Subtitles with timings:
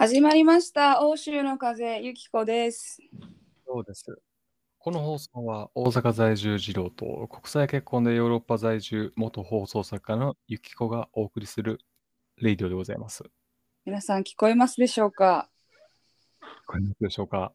[0.00, 3.00] 始まりました欧州の風ゆきこです
[3.66, 4.16] そうです。
[4.78, 11.80] この放送は大阪在住二郎と国際結婚でヨーロッパ在住元放送作家のゆきこがお送りする
[12.36, 13.24] レイディオでございます。
[13.24, 13.26] 聞
[13.86, 15.48] 皆さん聞こえますでしょうか？
[16.68, 17.52] こえますでしょうか？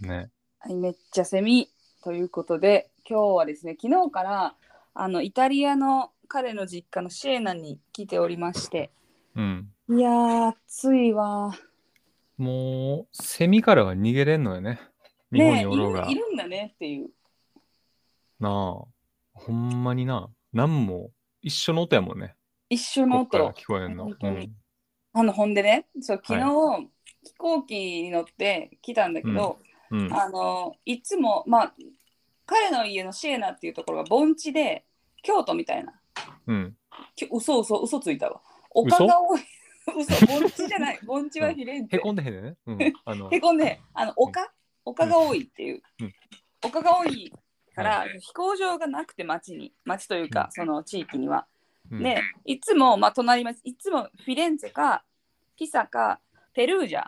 [0.00, 0.30] ね。
[0.58, 1.68] はいめっちゃセミ
[2.02, 4.56] ということで今日はですね昨日から
[4.94, 8.90] あのイタリアの彼の実家のシエナに来ておりまして
[9.36, 9.70] うん。
[9.90, 11.50] いやー暑いわ
[12.36, 14.80] もう、セミからは逃げれんのよね。
[15.32, 16.02] 日本ねえにおろうが。
[16.10, 17.08] いるいるんだねっていう
[18.38, 18.52] なあ。
[19.32, 20.28] ほんまにな。
[20.52, 21.10] なんも
[21.40, 22.36] 一緒の音やもんね。
[22.68, 24.04] 一緒のこっから音聞こえんの。
[24.04, 24.52] 本当にうん。
[25.14, 26.40] あのほんでねそう昨日、
[27.24, 29.58] 飛行機に乗って来たんだけど、
[29.90, 30.12] うん。
[30.12, 31.74] あのいつもまあ
[32.44, 34.84] 彼の家のシエナっていうところが盆地で
[35.22, 35.94] 京都みたいな
[36.46, 36.76] うん。
[37.16, 39.40] き嘘嘘嘘ついたわ丘が多い
[39.96, 41.00] 嘘 盆地じゃない。
[41.04, 41.98] 盆地はフィレンツェ。
[41.98, 42.56] へこんでへんでね。
[42.66, 42.92] うん。
[43.04, 44.52] あの、へこんであの丘？
[44.84, 46.14] 丘が多いっていう、うん。
[46.64, 47.32] 丘が多い
[47.74, 49.72] から、は飛行場がなくて町に。
[49.84, 50.52] 町というか、うん。
[50.52, 51.46] その地域には、
[51.90, 52.02] うん。
[52.02, 55.04] でいつもまあ隣町いつもフィレンツェか
[55.56, 56.20] ピサか
[56.52, 57.02] ペルージャ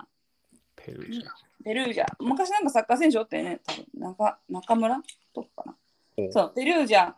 [0.76, 1.24] ペルージャ。
[1.64, 3.60] ペルージャ昔なんかサッカー選手おってね。
[3.66, 5.02] 多分中中村
[5.34, 5.76] とかかな。
[6.16, 6.32] お。
[6.32, 7.14] そうペルージャ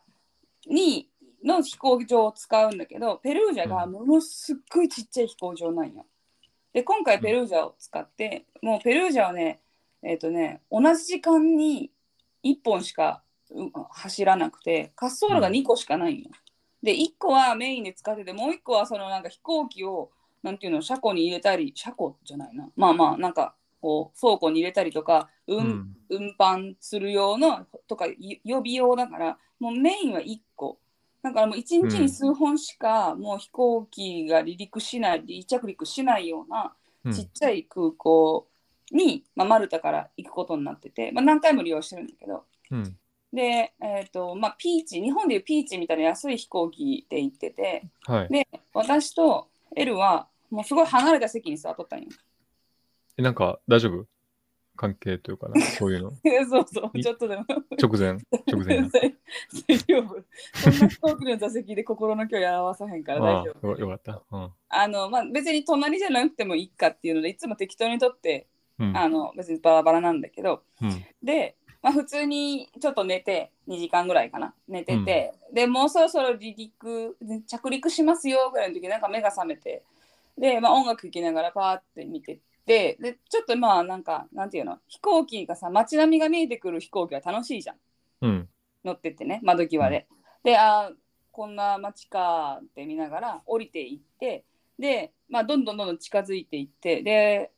[0.67, 1.09] に
[1.45, 6.07] の飛行場を使うんだけどペルージャがものすっごいちっちゃい飛行場なんよ。
[6.73, 9.61] で今回ペルージャを使って、もうペルージャはね
[10.03, 11.91] えっ、とね同じ時間に
[12.45, 16.31] 1本しかう走らなくて滑走路が2個しかないんよ、
[16.83, 20.11] で1個はメインで使っててもう1個はそのなんか飛行機を
[20.43, 22.69] なんていうの車庫に入れたり車庫じゃないな。
[22.77, 25.97] まあまあなんかこう倉庫に入れたりとか運,、うん。
[26.09, 30.79] 運搬する用のとかい予備用だからもうメインは1個
[31.23, 38.48] だからもう1日に数本しかもう飛行機が離陸しない離着陸しないようなうんちっちゃい空港
[38.91, 42.97] に、まあ、マルタから行くことになってて、まあ、何回も利用してるんだけどうん。
[43.33, 48.28] で、えーとまあ、ピーチ日本でいうピーチみたいな安い飛行機で行っててはい。
[48.28, 52.09] で私とエルはもうすごい離れた席に座っとったんよ。
[53.16, 54.06] え、なんか大丈夫？
[54.77, 56.10] 関係というかな、 そういうの。
[56.49, 57.44] そうそういちょっとでも
[57.81, 58.12] 直前、
[58.50, 58.83] 直前や。
[59.69, 60.25] 大丈夫。
[60.55, 63.78] そんな飛行機の座席で心の距離合わさへんから大あ丈夫。
[63.78, 64.22] よかった。
[64.31, 64.50] うん。
[64.69, 68.47] あの、まあ、別に隣じゃなくてもいいかっていうので、いつも適当にとって、
[68.78, 68.97] うん。
[68.97, 71.04] あの、別にバラバラなんだけど、うん。
[71.22, 77.16] で、まあ、普通にちょっと寝て、2時間ぐらいかな、寝てて、でもうそろそろ離陸、
[77.47, 79.83] 着陸しますよぐらいの時、なんか目が覚めて、
[80.39, 87.77] で、まあ、音楽聴きながらパーって見てて、で、ちょっとまあ、なんか、なんていうの、飛行機がさ、街並みが見えてくる飛行機は楽しいじゃん。
[88.23, 88.49] うん。
[88.84, 90.06] 乗ってってね窓際で。
[90.43, 90.95] であー
[91.31, 94.45] こんな街かって見ながら降りていって
[94.78, 97.51] で、まあ、どんどんどんどん近づいていってで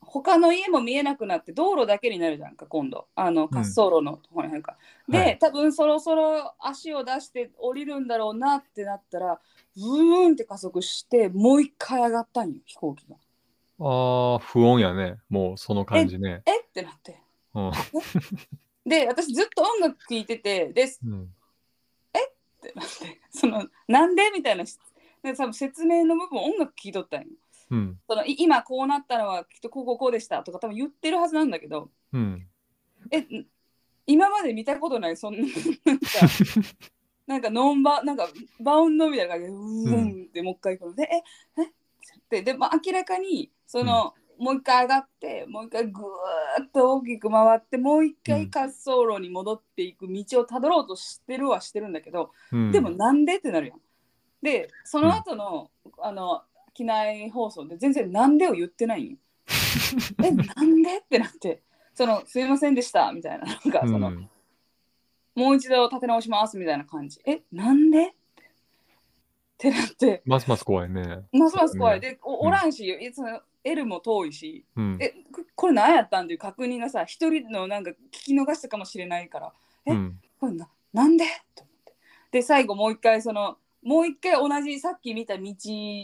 [0.00, 4.76] 他の家も見えなくなって道路だけになるじゃんか今度あの滑走路のところに入るか、
[5.08, 9.40] で、はい多分そろそろ足を出して降りるんだろうなってなったら
[9.76, 13.16] ブーンって加速してもう一回上がったんよ飛行機が。
[13.84, 15.18] ああ、不穏やね。
[15.28, 16.42] もうその感じね。
[16.46, 17.20] えってなって
[17.54, 17.72] うん。
[18.88, 21.24] で私ずっと音楽聴いててでうん。
[21.24, 21.28] っ
[22.60, 24.30] てなって そのなんで？
[24.32, 24.78] みたいなし
[25.22, 27.28] で多分説明の部分音楽聞いとったんよ
[27.70, 28.00] うん。
[28.08, 32.48] そのい今こうなったのはきっとこうこうこうでしたとか多分言ってるはずなんだけどうん。
[33.10, 33.46] えん
[34.06, 35.46] 今まで見たことないそんな
[37.26, 38.28] なんかノンバなんか
[38.60, 41.08] バウンドみたいな感じでうーんってもう一回行くので
[41.56, 41.62] え？
[41.62, 41.72] え？
[42.38, 46.04] ってで、まあ、明らかにその、もう一回上がってもう一回ぐー
[46.64, 52.72] っと大きく回ってもう一回うん滑走路に戻っていく道をたどろうとしてるはしてるんだけど、うん。
[52.72, 53.80] でもなんでってなるやん。
[54.42, 56.42] で、その後の、あの、
[56.74, 59.16] 機内放送で全然なんでを言ってないんよ。
[60.24, 61.62] え、なんでってなって、
[61.94, 64.10] その、すいませんでしたみたいな、なんかうん、その、
[65.34, 67.20] もう一度立て直しますみたいな感じ。
[67.24, 68.14] え、なんで
[69.68, 71.22] ってなって、ますます怖いね。
[71.32, 72.00] ますます怖い。
[72.00, 72.10] ね。
[72.10, 74.98] で、おおらんし、いつも L も遠いし、うん。
[75.00, 79.52] え、ここれ何やったんっていう確認がさ、一人のなんか聞き逃したかもしれないから、
[79.86, 80.20] えうん。
[80.40, 81.24] これななんで？
[81.54, 81.94] と思って。
[82.32, 85.44] で最後もう一回そのもう一回同じさっき見た道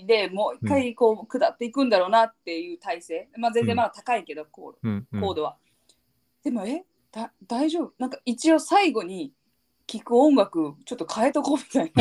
[0.06, 4.46] でもう一回こう下っていくんだろうなっていう体勢、まあ全然まだ高いけど。
[4.82, 5.56] うん高度は。
[6.44, 7.92] でもえだ大丈夫？
[7.98, 9.32] なんか一応最後に
[9.88, 11.92] 聞く音楽ちょっと変えとこうみたい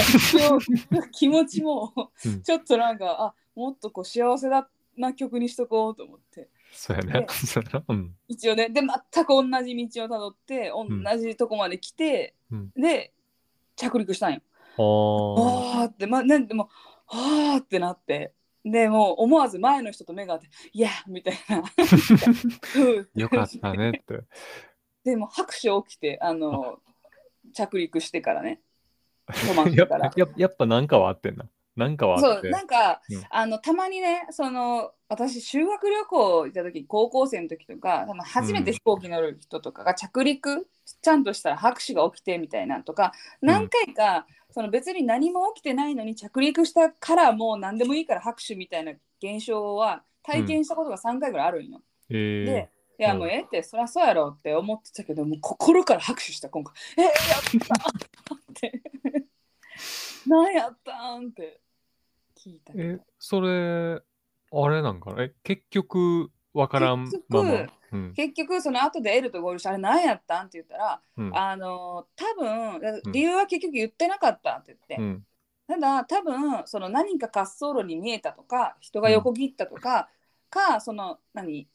[0.92, 1.94] な気持ちも
[2.26, 4.68] うんちょっとなんかあもっとこう幸せだ
[4.98, 7.28] な曲にしとこうと思ってそうやね
[7.88, 8.16] うん。
[8.28, 13.14] 一応ねで全く同じ道をたどって同じとこまで来て、うんで
[13.76, 14.42] 着陸したんよ。
[14.80, 15.86] ああ。
[15.86, 16.70] ってまあなんでも
[17.08, 18.34] あーってなって
[18.66, 21.58] でもう思わず前の人と目が合って「いや!」みたいな
[23.16, 24.24] よかったねって。
[25.04, 26.80] でも拍手起きてあの
[27.54, 28.62] 着陸してからね
[29.28, 31.46] 止まっやってからぱややっぱなんかはあってんな。
[31.78, 32.50] なんかはあそうって。
[32.50, 40.68] なんか、うんあのたまにねその私修学旅行行った時高校生の時とか多分初めて飛行機乗る人とかが着陸
[41.02, 51.82] ちゃんとしたら拍手が起きてみたいなとか何回か、その別に何も起きてないのに着陸したからもう何でもいいから拍手みたいな現象は体験したことが3回ぐらいあるんよ。
[52.10, 57.12] えでいやうんもうええってそりゃそうやろって思ってたけどもう心から拍手した今回「えやっ
[57.68, 57.90] た!」
[58.36, 58.82] って
[60.28, 61.62] 「何やったん?」って
[62.36, 64.02] 聞いたけどー、え、それ、
[64.52, 65.24] あれなんかな？
[65.24, 67.70] え、結局、わからん結まま局。
[67.92, 68.14] うん。
[68.14, 75.26] 結局その後でエルと合流してあれ何やったんって言ったら、うんあの多分うん理由は結局言ってなかったって言って、うん。
[75.68, 80.10] ただ多分その何か滑走路に見えたとか人が横切ったとか、
[80.50, 81.68] かその何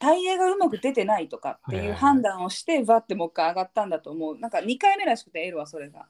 [0.00, 4.38] タイヤがうまく出てないとかってはいう判断をしてバッてもう一回上がったんだと思う。
[4.38, 6.08] なんか2回目らしくてエルはそれが。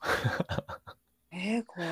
[1.32, 1.86] えー、これ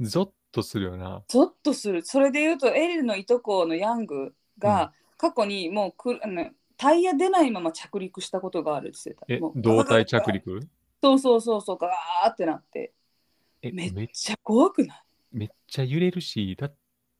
[0.00, 1.22] ゾッとするよな。
[1.28, 2.02] ゾッとする。
[2.04, 9.48] それで言うとエルのいとこのヤングが過去にもうくあのタイヤ出ないまま着陸したことがあるって言ってた。
[9.48, 10.60] え胴体着陸？
[11.00, 12.92] そうそうそうそうガーってなって。
[13.62, 15.02] え、めめっちゃ怖くない？
[15.30, 16.74] めっちゃ揺れるし、だっ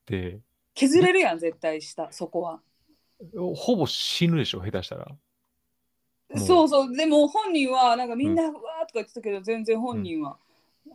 [0.05, 0.41] て、
[0.75, 2.61] 削れるやん絶対したそこは
[3.55, 5.07] ほぼ死ぬでしょ、下手したら。
[6.35, 6.95] そうそう。
[6.95, 8.65] でも本人はなんかみんなうわーとか
[8.95, 10.37] 言ってたけど、全然本人は、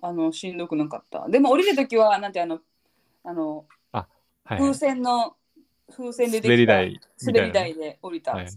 [0.03, 1.29] あのしんどくなかった。
[1.29, 2.61] でも降りるときはなんてあの
[3.25, 4.07] あのは
[4.49, 4.75] い、は風い。
[4.75, 5.37] 船の
[5.91, 8.35] 風船でできた滑り台滑り台で降りた。
[8.35, 8.47] んはい。
[8.47, 8.49] い、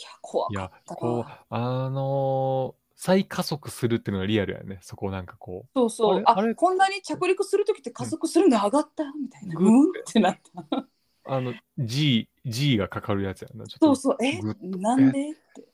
[0.00, 4.80] や怖いやかった、こう、あのー再加速するっていうのがリアルやね。
[4.82, 6.22] そこなんかこそうそう。
[6.26, 6.52] ああれ？
[6.56, 9.04] こんなに着陸するときって加速するんで上がった？
[9.04, 9.54] みたいな。
[9.54, 10.76] グッうんってなった。
[10.76, 10.88] う、
[11.28, 13.66] あの、G、G がかかるやつやな。
[13.66, 14.26] ちょっとそうそう。
[14.26, 14.40] え？
[14.62, 15.30] なんで？
[15.30, 15.68] って。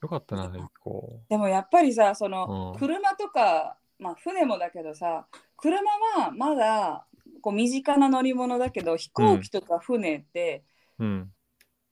[0.00, 2.78] よかったな、こでもやっぱりさその、うん。
[2.78, 5.26] 車とか、まあ、船もだけどさ
[5.56, 5.76] 車
[6.16, 7.04] はまだ
[7.40, 10.62] こう身近な乗り物だけど飛行機とか船って、
[11.00, 11.04] う。
[11.04, 11.32] うん。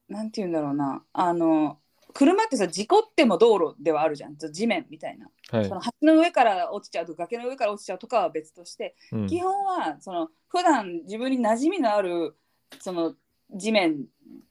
[0.09, 1.03] なんて言うんだろうな。
[1.13, 1.79] あの
[2.15, 4.37] 車ってさ事故っても道路ではあるじゃん。
[4.37, 5.69] 地面みたいな、はい。
[5.69, 9.27] その橋の上から落ちちゃうと崖の上から落ちちゃうとかは別として、うん。
[9.27, 12.37] 基本はその普段自分に馴染みのある
[12.81, 13.15] その
[13.55, 14.07] 地面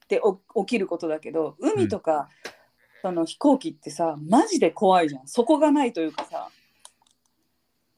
[0.08, 2.28] でお起きることだけど海とか、
[3.02, 5.26] その飛行機ってさマジで怖いじゃん。
[5.28, 6.48] 底がないというかさ。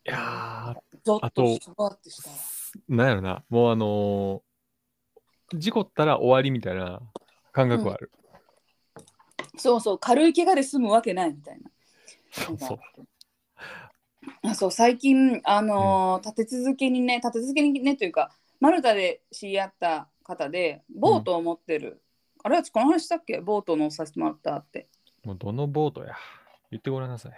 [0.07, 0.75] いや
[1.05, 2.31] ゾッあととしばってした。
[2.31, 2.35] ー、
[2.89, 4.49] なんやろな、もうあのー
[5.55, 7.01] 事故ったら終わりみたいな
[7.53, 8.13] 感覚はある。
[9.57, 11.71] そうそう軽い怪我で済むわけないみたいな。
[12.31, 12.59] そう。
[12.59, 12.79] そう。
[14.43, 22.03] あそう最近あのー立て続けにね立て続けにねというかマルタで知り合った方でボートを持ってる、
[22.43, 23.41] あれはこの話したっけ？
[23.41, 24.89] ボート乗させてもらったって
[25.25, 26.15] もうどのボートや？
[26.71, 27.33] 言ってごらんなさい。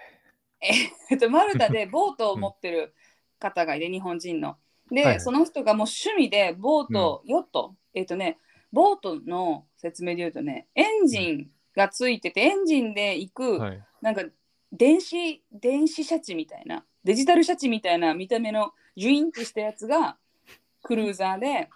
[1.11, 2.94] えっと、マルタで ボートを持ってる
[3.38, 4.56] 方がいて、日本人の。
[4.90, 8.38] で、はいその人がもう趣味でボート、ヨット、えっとね、
[8.73, 13.82] ボートの説明で言うとね、エンジンがついてて、エンジンで行く、はい。
[14.02, 14.25] なんか
[14.73, 20.19] 電子、電子シャチみたいな、デジタルシャチみたいな見た目のジュインってしたやつが
[20.82, 21.69] クルーザーで、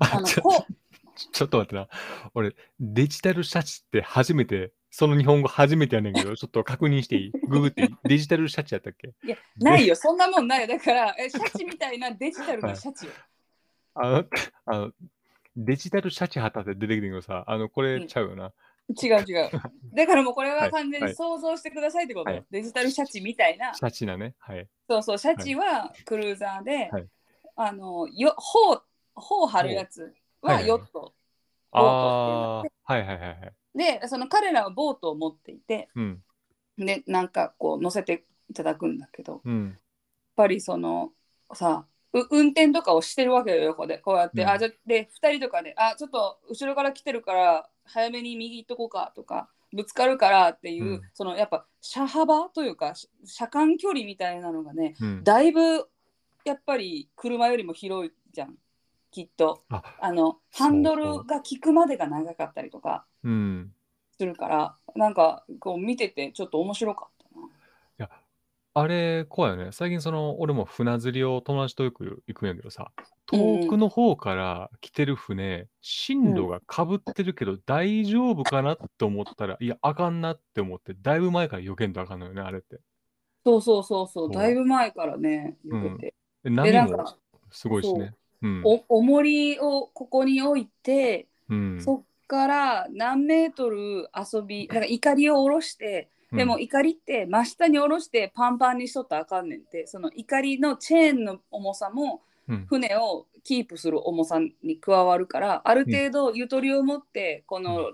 [0.00, 0.72] ああのちょこう
[1.32, 1.88] ちょっと待ってな。
[2.34, 7.30] 俺、デジタルシャチって初めて、その日本語初めてやねんけど、 ちょっと確認していい？
[7.48, 7.88] ググっていい？
[8.04, 9.08] デジタルシャチやったっけ？
[9.24, 10.66] いや、ないよ、そんなもんないよ。
[10.68, 13.12] だから、え シャチみたいなデジタルなシャチよ。
[13.94, 14.24] あの、
[14.66, 14.92] あの、
[15.56, 18.52] デジタルシャチ旗って出てきてるけどさ、あの、これちゃうよな。
[18.90, 19.50] 違う違う。
[19.92, 22.30] だからもうこれははい完全はいに想像してくださいってこと。
[22.30, 23.74] はいデジタルシャチみたいな。
[23.74, 24.34] シャチなね。
[24.38, 24.66] はい。
[24.88, 27.08] そうそう、シャチはクルーザーで、はい
[27.58, 28.82] あの、よ頬、
[29.16, 31.12] 頬張るやつはヨット。
[31.72, 33.54] ああー、はいはいはいはい。
[33.74, 36.22] で、その彼らはボートを持っていて、うん。
[36.78, 39.78] で、なんかこう乗せていただくんだけど、やっうん。
[40.36, 41.12] ぱりその、
[41.52, 43.98] さ、う運転とかをしてるわけよ、横で。
[43.98, 55.24] こうやって、うんあ、じゃで、2人とかで、あ、ちょっと後ろから来てるから、早めに右行っとこうかとか、ぶつかるからっていう、うんそのやっぱ車幅というか、し車間距離みたいなのがね、うん。
[55.24, 55.88] だいぶ
[56.44, 58.56] やっぱり車よりも広いじゃん、
[59.10, 59.64] きっと。
[59.70, 63.72] あ、あの、ハンドルが効くまでが長かったりとかうん。
[64.18, 67.46] するから、なんかこう見ててちょっと面白かったな。
[67.46, 67.50] い
[67.98, 68.10] や、
[68.74, 69.72] あれ、怖いよね。
[69.72, 72.92] 最近、その、俺も船釣りを友達とよく行くんやけどさ、
[73.26, 82.80] 遠くの方から来てる船、進路がかぶってるけど、大丈夫かなって思ったら、いや、あかんなって思って、だいぶ前から避けんとあかんのよね、あれって。
[83.44, 86.14] そうそうそうそう、だいぶ前からね、言って
[86.50, 87.16] 波もなんか、
[87.50, 88.14] すごいしね。
[88.42, 88.62] うん。
[88.64, 91.80] お重りをここに置いて、うん。
[91.80, 107.92] そっから何メートル遊びだから怒りを下ろしてでも怒りって真下に下ろしてパンパンにしとったらあかんねんってその怒りのチェーンの重さもうん、船をキープする重さに加わるからある程度ゆとりを持ってこの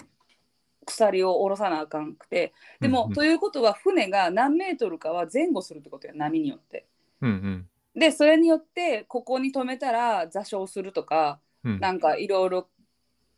[0.87, 6.87] 鎖を下ろさなあかんくてでも、ということは船が何メートルかは前後するってことや波によって。
[7.21, 11.81] うんうんでそれによってここに止めたら座礁するとかうん。
[11.81, 12.69] なんかいろいろ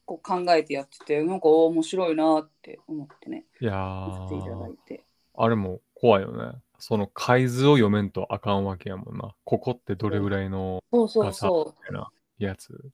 [0.05, 3.73] こう考えてやっててなんかお面白いなって思ってねいや
[4.29, 5.05] ていただーいて。
[5.39, 6.59] あれも怖いよね。
[6.79, 9.35] その海図を読めんとあかんわけやもんな。
[9.45, 12.09] ここってどれぐらいのそうそうそみたいな
[12.39, 12.71] やつ。
[12.71, 12.93] う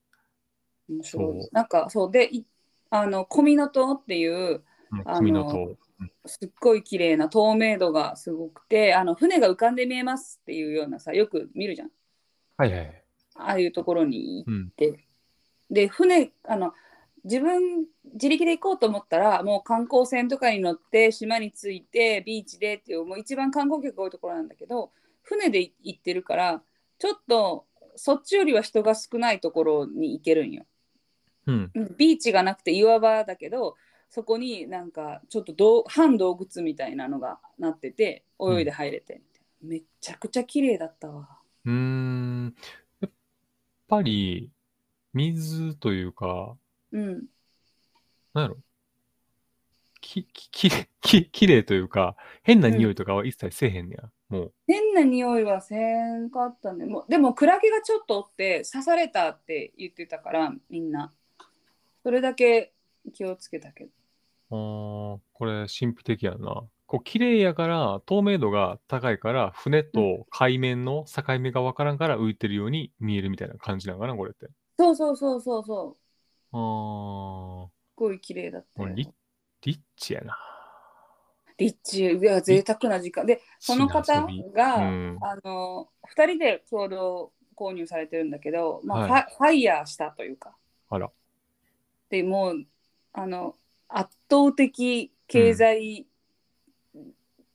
[0.88, 2.44] 面白いそうなんかそうでい
[2.90, 5.76] あの小湊っていううんあの君の塔。
[6.26, 11.90] すっごい綺麗な透明度がすごくてあの船が浮かんで見えますっていうようなさよく見るじゃん
[12.56, 13.04] はいはい。
[13.34, 14.68] ああいうところに行うん。
[14.70, 15.06] って、
[15.70, 16.74] で船あの
[17.24, 24.90] 自分自力で行こうと思ったらもう観光船とかに乗って島に着いてビーチでっていうもう一番観光客が多いところなんだけど
[25.22, 26.62] 船で行ってるから
[26.98, 30.64] ちょっとそっちよりは人が少ないところに行けるんよ。
[31.46, 31.70] うん。
[31.96, 33.76] ビーチがなくて岩場だけど
[34.12, 39.22] そこになんかちょっとどう半洞窟みたいなのがなってて泳いで入れて、
[39.62, 41.30] めっちゃくちゃ綺麗だったわ。
[41.64, 42.54] うーん。
[43.00, 43.10] やっ
[43.88, 44.50] ぱり、
[45.14, 46.58] 水というか、
[46.92, 47.24] うん、
[48.34, 48.58] なんやろ。
[50.02, 54.10] き、き、きき、きれいというか、変な匂いとかは一切せえへんねや。
[54.28, 54.52] もう。
[54.66, 55.74] 変な匂いはせ
[56.18, 56.84] んかったね。
[56.84, 61.14] もうでもクラゲがちょっとおって刺されたって言ってたからみんな。
[62.02, 62.74] それだけ
[63.14, 64.01] 気をつけたけど。
[64.52, 66.62] あーこれ神秘的やな。
[66.86, 74.48] こう、綺麗やから、透明度が高いから、船と海面の境目がわからんから浮いてるように見えるみたいな感じなのかな、これって。
[74.78, 75.96] そうそうそうそうそ
[76.52, 76.56] う。
[76.56, 78.90] あー、もすごい綺麗だったよ。
[78.92, 79.08] うリ
[79.62, 80.36] リッチやな。
[81.56, 83.24] リッチ、いや、贅沢な時間。
[83.24, 85.18] で、その方品遊びが、うん。
[85.22, 90.54] あの、2人で共同購入されてるんだけど、まあはいファファイヤーしたというか。
[90.90, 91.10] あら。
[92.10, 92.66] でもう、
[93.12, 93.54] あの、
[93.98, 96.06] 圧倒的経済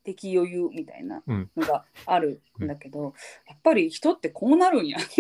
[0.03, 1.49] 的余裕みたいなうん。
[1.57, 3.13] のがあるんだけど、
[3.47, 4.97] やっぱり人ってこうなるんや。
[5.03, 5.17] す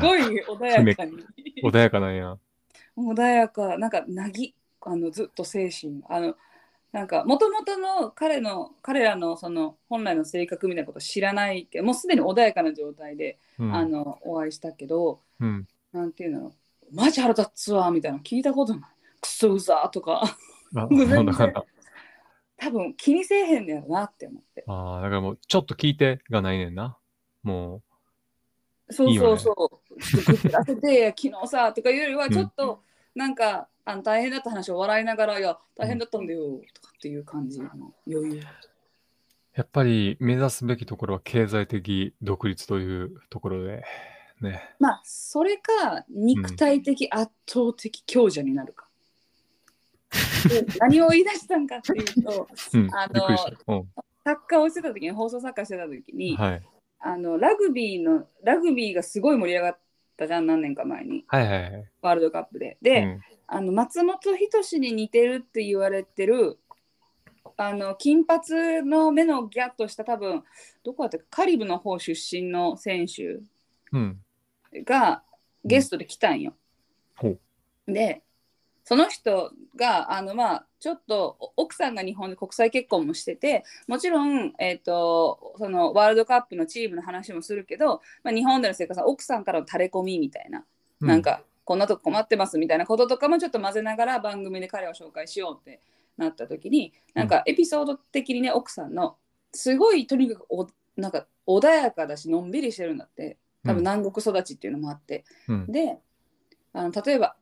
[0.00, 1.18] ごい穏やかに。
[1.62, 2.38] 穏やかなんや。
[2.96, 6.02] 穏やか、なんか、なぎ、あの、ずっと精神。
[6.08, 6.36] あの、
[6.92, 13.74] なんか、もともとの彼の、彼らのその本来の性格みたいなこと知らないけど、もうすでに穏やかな状態で、うん。
[13.74, 15.66] あの、お会いしたけど、うん。
[15.92, 16.52] なんていうの、
[16.92, 18.90] マジ腹立つわ、みたいなの聞いたことない。
[19.20, 20.36] クソうざーとか、
[20.74, 21.64] あ、全然だから、
[22.56, 24.64] 多分気にせえへんねやろなって思って。
[24.66, 26.96] あーだからもう、ちょっと聞いてがないねんな。
[27.42, 27.82] も
[28.90, 30.02] そうそうそう。
[30.02, 32.82] ちょっとグッらせて、昨日さ、とかいうよりは、ちょっと、
[33.14, 37.68] なんか、あの大変だった話を笑いながら、いや、大変だったんだよ、とかっていう感じの
[38.06, 38.38] 余裕。
[38.38, 38.42] う、
[39.54, 43.82] やっぱり目指すべきところは経済的独立というところで、
[44.40, 44.62] ね。
[44.78, 48.88] まあ、それか、肉体的圧倒的強者になるか。
[50.48, 52.94] で 何を言い出したんかっていうと、うん。
[52.94, 53.72] あのびっくりした。
[53.72, 53.88] うん。
[54.24, 56.62] サッカーをしてた時に、放送サッカーしてた時に、はい。
[57.00, 59.78] あのラグビーの、ラグビーがすごい盛り上がっ
[60.16, 61.90] たじゃん、何年か前に、はいはいはい。
[62.00, 62.78] ワールドカップで。
[62.80, 63.20] で、うん
[63.54, 66.58] あの松本人志に似てるって言われてる
[67.58, 70.42] あの金髪の目のギャッとした多分
[70.82, 73.40] どこだったかカリブの方出身の選手
[73.92, 74.18] うん。
[74.86, 75.22] が
[75.66, 76.54] ゲストで来たんよ。
[77.14, 77.92] ほう。
[77.92, 78.22] で
[78.84, 90.64] その人があのまあちょっとお奥さんが日本で国際結婚もしててもちろん、えー、とそのワールドカップのチームの話もするけど、まあ、日本での生活は奥さんからの垂れ込みみたいな
[91.00, 95.80] うなん、かこんなとこ困ってますみたいなこととかもちょっと混ぜながら番組で彼を紹介しようって
[96.16, 99.16] なった時になんかエピソード的にね奥さんの
[99.52, 103.38] すごいとにかくおなんか穏やかだしのんびりしてるんだって。
[103.64, 105.66] 多分南国育ちっていうのもあって、うん。
[105.70, 105.98] で
[106.72, 107.36] あの例えば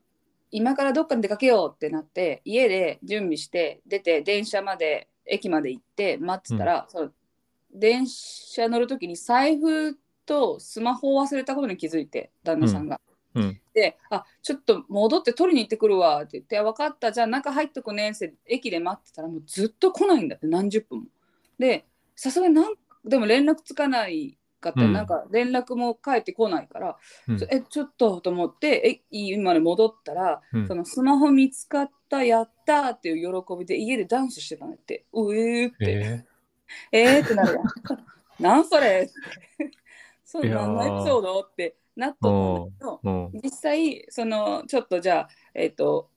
[0.51, 7.09] 今からどっかに出かけようってなって家で準備して出て電車まで駅まで行って待ってたら、その
[7.73, 12.99] 電車乗る時に財布とスマホを忘れたことに気づいて旦那さんが。
[13.33, 13.61] うん。
[13.73, 21.05] で、あちょっと戻って取りに行ってくるわって言って、あ分かった、じゃあ中入っとくねって駅で待ってたら、もうずっと来ないんだって、何十分も。
[21.57, 22.73] で、さすがになん
[23.05, 24.93] でも連絡つかないかっうん。
[24.93, 27.37] なんか連絡も返ってこないから、うん。
[27.37, 30.67] ちょえ、ちょっとと思って、え、今まで戻ったら、うん。
[30.67, 36.25] そのスマホ見つかった、やったーっていう喜びで家でダンスしてたんだって、うえーって、え
[37.17, 37.63] えーってなるやん。
[38.41, 39.09] なんそれ。
[40.23, 43.31] そう何のエピソードってなったんだけどうん。
[43.43, 46.09] 実際そのちょっとじゃあえっ、と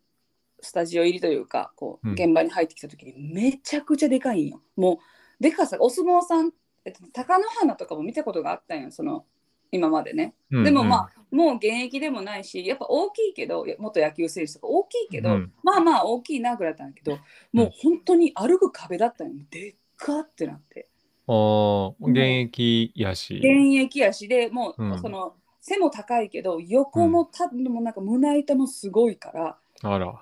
[0.61, 2.15] スタジオ入りというかこううん。
[2.15, 4.63] 現場に入ってきた時にめちゃくちゃでかいんよ。
[4.77, 6.53] もうでかさお相撲さん、
[6.85, 9.25] えっと、貴乃花とかも見たことがあったんよその
[9.71, 10.35] 今までね。
[10.51, 17.19] でもまあ、もう現役でもないしやっぱ大きいけど元野球選手とか大きいけど、うんまあまあ大きいなぐらいだったんだけど
[17.53, 20.89] もう本当に歩く壁だったのよでっかってなって
[21.27, 23.37] ああ、現役やし。
[23.37, 30.09] 現役やしでもう、うんその背も高いけど横もた、もなんか胸板もすごいからあら。
[30.11, 30.13] っ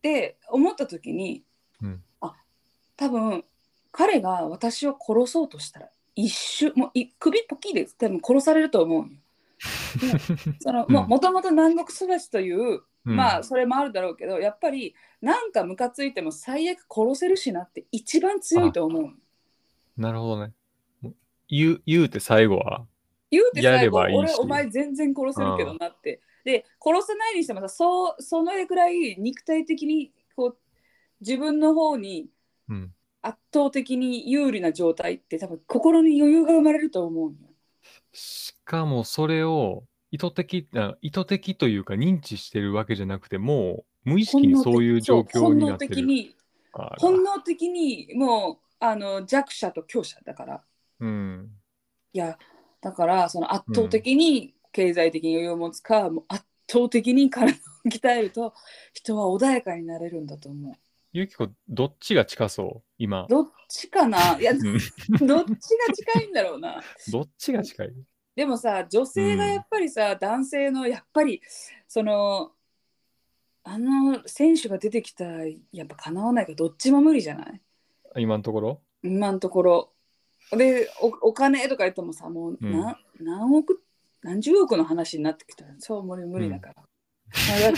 [0.00, 1.42] て思った時に
[1.82, 2.02] うん。
[2.96, 3.44] 多分
[3.92, 9.08] 彼が私を殺そうとしたら一瞬もうい首ポキで多分殺されると思うよ。
[10.60, 19.12] そのうんももともと南国育ちという、うんまあそれもあるだろうけどやっぱりなんかムカついても最悪殺せるしなって一番強いと思う。
[19.96, 20.52] なるほどね。
[21.48, 22.86] 言う、言うて最後は。
[23.30, 26.20] 言うてや最後ればいいし俺お前全然殺せるけどなって。
[26.44, 30.58] で殺さないにしてもさそうそのぐらい肉体的にこう
[31.20, 32.28] 自分の方に
[32.68, 32.92] うん。
[33.28, 37.32] 圧倒的に有利な状態って多分心に余裕が生まれると思う。
[38.12, 45.94] しかもそれを意図的、あ意図的というか認知してるわけじゃなくて、もう無意識にそういう状況になってる。
[45.94, 46.34] 本能的に
[46.72, 50.64] 本能的にもうあの弱者と強者だから
[51.00, 51.50] うん。
[52.12, 52.38] いや
[52.80, 57.54] だからその圧倒的に経済的に余裕を持つか、もう圧倒的に体を
[57.90, 58.54] 鍛えると
[58.92, 60.72] 人は穏やかになれるんだと思う。
[61.12, 62.82] ゆきこ、どっちが近そう？
[62.98, 63.26] 今。
[63.28, 64.18] どっちかな？
[64.40, 65.50] いやうんどっち
[65.88, 66.82] が近いんだろうな。
[67.10, 67.92] どっちが近い？
[68.36, 71.40] でもさ女性がやっぱりさ、男性のやっぱり
[71.88, 72.52] その
[73.64, 77.60] あの選手が出てきたらやっぱかなわないからどっちも無理じゃない？
[78.18, 78.82] 今のところ？
[79.02, 79.92] 今のところ。
[80.52, 83.82] でおお金とか言ってもさもう、うんな何億
[84.22, 86.87] 何十億の話になってきたらそう無理無理だから。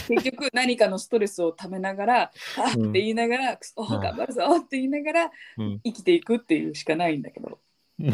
[0.08, 2.30] 結局何かのストレスをためながら、あ
[2.76, 5.80] うんって言いながら、くそ頑張るぞって言いながらうん。
[5.84, 7.58] 生きていくっていうしかないんだけど。
[7.98, 8.10] もう、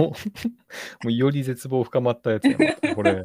[1.05, 2.95] もうより絶望深まったやつやな。
[2.95, 3.25] これ。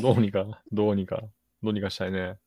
[0.00, 1.22] どうにか、どうにか、
[1.62, 2.38] どうにかしたいね。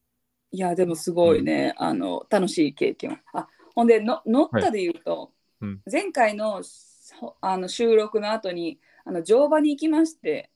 [0.51, 10.49] いやでもすごいね、あの楽しい経験あほんでの乗ったで言うと、うん前回のそあの収録の後にあの乗馬に行きまして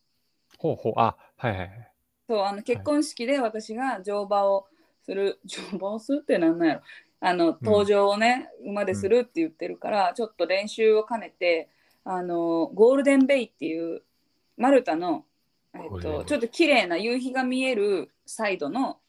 [0.58, 1.93] ほうほう、あ、はいはいはい。
[2.34, 4.66] そうあの結婚式で私が乗馬を
[5.06, 6.82] する、 乗馬をするってなんなんやろ。
[7.20, 11.70] あの登場をね、馬でするって言ってるから、ちょっと練習を兼ねて
[12.04, 14.02] あのゴールデンベイっていう
[14.58, 15.26] マルタの、
[15.76, 19.00] えっと、ちょっと綺麗な夕日が見えるサイドの、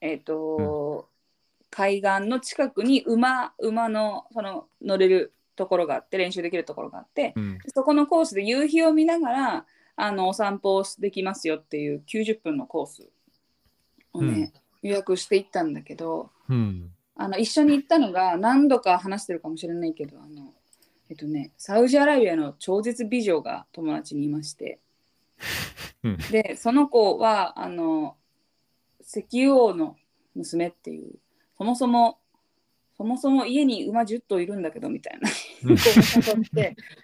[0.00, 1.08] えっと
[1.70, 7.58] 海岸の近くに馬馬のその乗れるところがあって練習できるところがあって、うん。
[7.68, 13.08] そこのコースで夕日を見ながらあのお散歩をできますよっていう90分のコース
[14.12, 14.52] をね、
[14.82, 16.90] 予約していったんだけどうん。
[17.16, 20.52] あの一緒に行ったのが何度か話してるかもしれないけどあの、
[21.08, 24.80] えっとね、サウジアラビアの超絶美女が友達にいまして。
[26.02, 26.18] うん。
[26.30, 28.16] でその子はあの
[29.00, 29.96] 石油王の
[30.34, 31.14] 娘っていう
[31.56, 32.18] そもそも
[32.96, 35.28] そもそも家に馬10頭いるんだけどみたいな。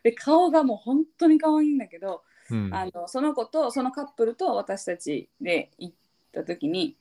[0.02, 2.74] で顔がもう本当に可愛いんだけど、うん。
[2.74, 5.94] あのその子とそのカップルと私たちで行っ
[6.32, 6.96] た時に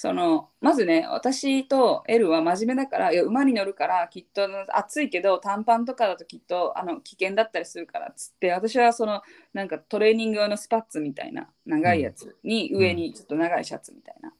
[0.00, 14.32] そのまずね私とエルは真面目だからいや馬に乗るからきっと暑いけど短パンとかだときっとあの危険だったりするからっつって私はそのなんかトレーニング用のスパッツみたいな長いやつに上にちょっと長いシャツみたいな。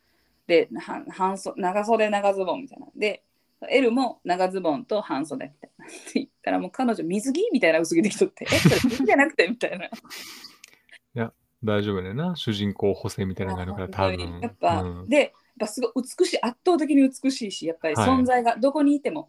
[0.47, 2.87] では半袖長袖長ズボンみたいな。
[2.95, 3.25] で
[3.69, 5.87] エルも長ズボンと半袖みたいな。
[5.87, 9.89] って言ったらもう彼女水着みたいな薄着できとって、 え、それ水着じゃなくてみたいな。
[11.65, 12.37] 大丈夫だよな。
[12.37, 14.41] 主人公補正みたいなのがあるから、多分。
[14.41, 19.29] やっぱ、うんで、やっぱすごい美しい、圧倒的に美しいし、やっぱりはい存在がどこにいても。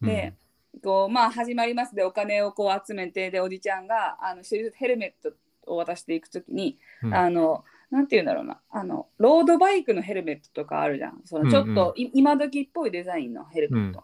[0.00, 0.34] で、
[0.82, 5.34] こうまあ始まりますでお金をこう集めてでおじちゃんがあの一人ずつヘルメット
[5.66, 8.58] を渡していくときに、うんあのなんて言うんだろうな。
[8.70, 11.20] あのロードバイクのヘルメットとかあるじゃん。
[11.26, 14.02] そのちょっと、い今時っぽいデザインのヘルメット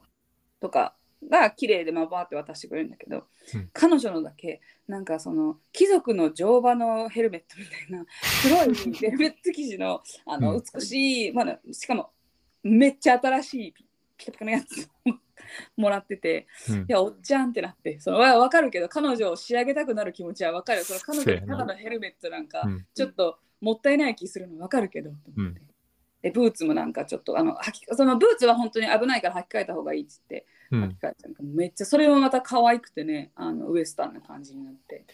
[0.60, 0.94] とか
[1.26, 3.24] が綺麗でまあバーって渡してくれるんだけど、
[3.54, 3.70] うん。
[3.72, 8.04] 彼女のだけなんかその貴族の乗馬のヘルメットみたいな
[8.42, 10.62] 黒いベルベット生地のあのうん。
[10.74, 12.10] 美しい、まだしかも
[12.62, 13.84] めっちゃ新しいピ
[14.18, 15.14] ピカピカのやつを
[15.78, 16.80] もらっててうん。
[16.80, 20.84] いやおっちゃんってなってそのわわかるけど彼女を仕上げたくなる気持ちはわかる。
[20.84, 22.86] その彼女にただのヘルメットなんかうん。
[22.92, 25.60] ちょっともったいない気するのわかるけどと思って、
[26.22, 30.84] でブーツもなんかちょっとあの履きそのブーツは本当に危ないから履き替えた方がいいっつってうん。
[30.84, 35.04] 履き替えたなんかめっちゃそれもまた可愛くてねあのウエスタンな感じになって。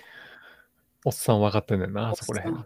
[1.07, 2.65] おっさん分かってんねんな、そこら辺。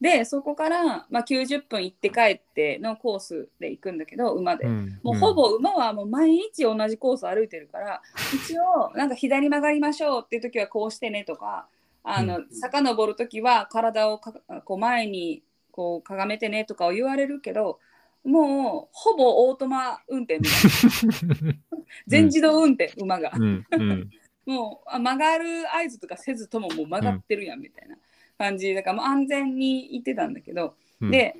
[0.00, 5.00] でそこから、まあ、90分行って帰ってのコースで行くんだけど馬で、うん。
[5.02, 8.02] もうほぼ馬はもう毎日同じコース歩いてるから
[8.34, 11.66] 一応なんか左曲がりましょうっていう時はこうしてねとか
[12.02, 14.32] あの、遡る時は体をか
[14.64, 17.78] こう前にこうかがめてねとかを言われるけど
[18.24, 21.54] もうほぼオートマ運転みたいな。
[22.06, 23.32] 全自動運転、馬が。
[23.34, 23.66] うん。
[23.70, 24.10] うん。
[24.44, 27.96] もうあ曲がる合図とかせずとももう曲がってるやんみたいな
[28.38, 28.74] 感じ。
[28.74, 31.10] だからもう安全に行ってたんだけど、うん。
[31.10, 31.36] で、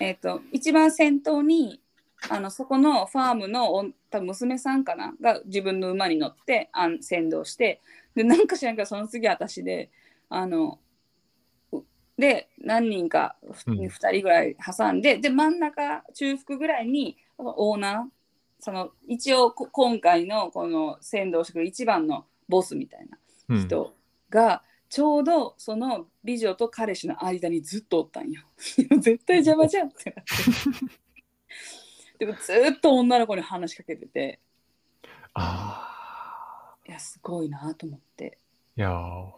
[0.00, 1.80] えっと一番先頭に
[2.30, 5.14] あのそこのファームのお多分娘さんかな？
[5.20, 7.80] が自分の馬に乗ってあん先導して
[8.14, 9.90] でなんか知らんけどその次私で
[10.28, 10.78] あの
[11.72, 11.82] う
[12.16, 18.02] で何人かふうん2人ぐらい挟んで、で真ん中中腹ぐらいにオーナー
[18.60, 23.94] その一応こ今回のこの先導してくる一番のボスみたいなうん人
[24.30, 28.42] がちょうどその美女と彼氏の間にずっとおったんよ。
[28.56, 30.32] 絶対邪魔じゃんってなって。
[32.24, 34.38] でもずっと女の子に話しかけてて
[35.34, 35.93] あ
[36.86, 38.38] いやすごいなと思って。
[38.76, 39.30] ーいやー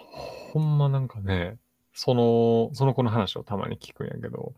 [0.53, 1.59] ほんまなんかね
[1.93, 4.55] そのその子の話をたまに聞くんやけど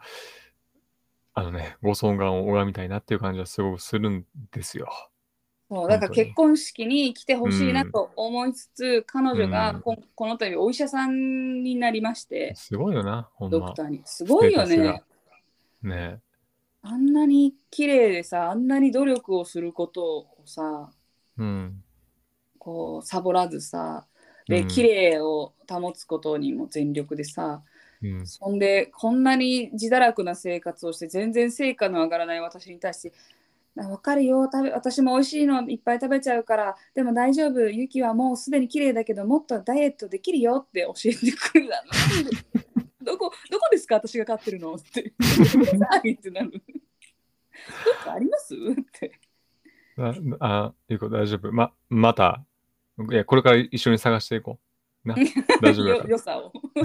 [1.35, 4.89] あのねご尊厳を拝みたいなっていう感じはすごくするんですよ。
[5.71, 13.75] そうだから結婚式に来てほしいなと思いつつ、彼女がうんここの度お医者さんになりまして、すごいよなほんまドク。
[13.75, 14.03] ターに。
[14.05, 15.03] すごいよね
[15.83, 15.87] ス。
[15.87, 16.21] ね
[16.83, 20.91] あんなに綺麗でさあんなに努力をすることをさ
[21.37, 21.85] うん。
[22.59, 24.07] こうサボらずさ
[24.47, 24.69] でうん。
[24.69, 27.63] 綺麗を保つことにも全力でさ、
[28.03, 28.27] うん。
[28.27, 33.13] そんでこんなに自堕落な生活をして全然成果の上がらない私に対して
[33.79, 41.83] 「あ分かるよ食べ私も美味しいのいっぱい食べちゃうからでも大丈夫ユキはもうすでに綺麗だけどもっとダイエットできるよ」って教えてくるな
[43.03, 45.13] どこどこですか私が飼ってるのって。
[46.11, 46.51] ってなる。
[46.51, 48.55] どっかあります？
[48.55, 49.13] って
[49.99, 51.53] あ、あゆうこ大丈夫。
[51.53, 52.45] ま、また、
[53.11, 54.69] いや、これから一緒に探していこう。
[55.09, 55.15] な、
[55.63, 56.53] 大丈夫やよか良さを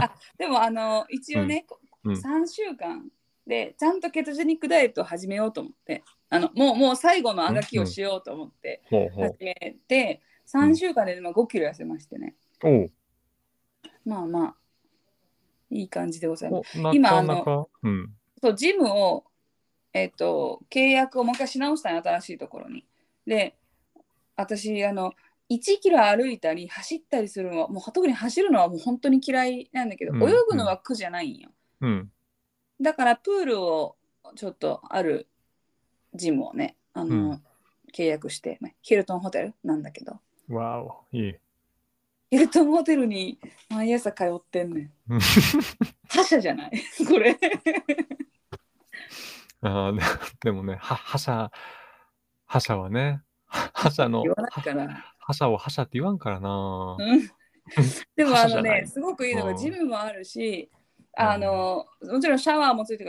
[0.00, 1.66] あでもあの一応ね、
[2.04, 3.10] うん3週間
[3.46, 8.98] でちゃんとケトジェニックダイエットを始めようと思ってあのもうもう最後のあがきをしようと思ってら。
[8.98, 12.68] ほうほ始めて、3週間で今5キロ痩せましてねう。
[12.68, 12.92] おう
[14.06, 14.56] まあまあ
[15.70, 17.66] いい感じでございますおな今かなか。
[17.82, 18.14] うん。
[18.40, 19.24] そうジムを
[19.92, 22.84] えっ、と契約をもう一回し直したんよ新しいところに。
[23.26, 23.56] で
[24.36, 25.12] 私あの
[25.50, 31.50] 1キロ歩いたり走ったりするのはもう特に走るのはもう本当に嫌いなんだけど、うん泳ぐのは苦じゃないんよ。
[31.80, 32.12] うん。
[32.80, 33.96] だからプールを
[34.36, 35.26] ちょっとある
[36.14, 37.42] ジムをねあの、うん。
[37.92, 40.20] 契約してまあヒルトンホテルなんだけど。
[40.48, 41.34] わお、いい。
[42.30, 44.92] ヒルトンホテルに毎朝通ってんねん。
[46.08, 46.72] 覇者じゃない？
[47.08, 47.36] これ
[49.62, 50.02] あーで
[50.44, 51.50] でもね、は覇者、
[52.46, 56.96] 覇者はね、は 覇者の言、わないから覇者を覇者って言わんからな。
[56.98, 57.30] うん。
[58.16, 59.56] でもあのねすごくいいのがうん。
[59.56, 60.70] ジムもあるし、
[61.16, 63.04] あのもちろんシャワーもついて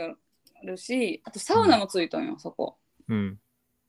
[0.62, 2.78] るしあとサウナもついとんよ、そこ。
[3.08, 3.38] うん。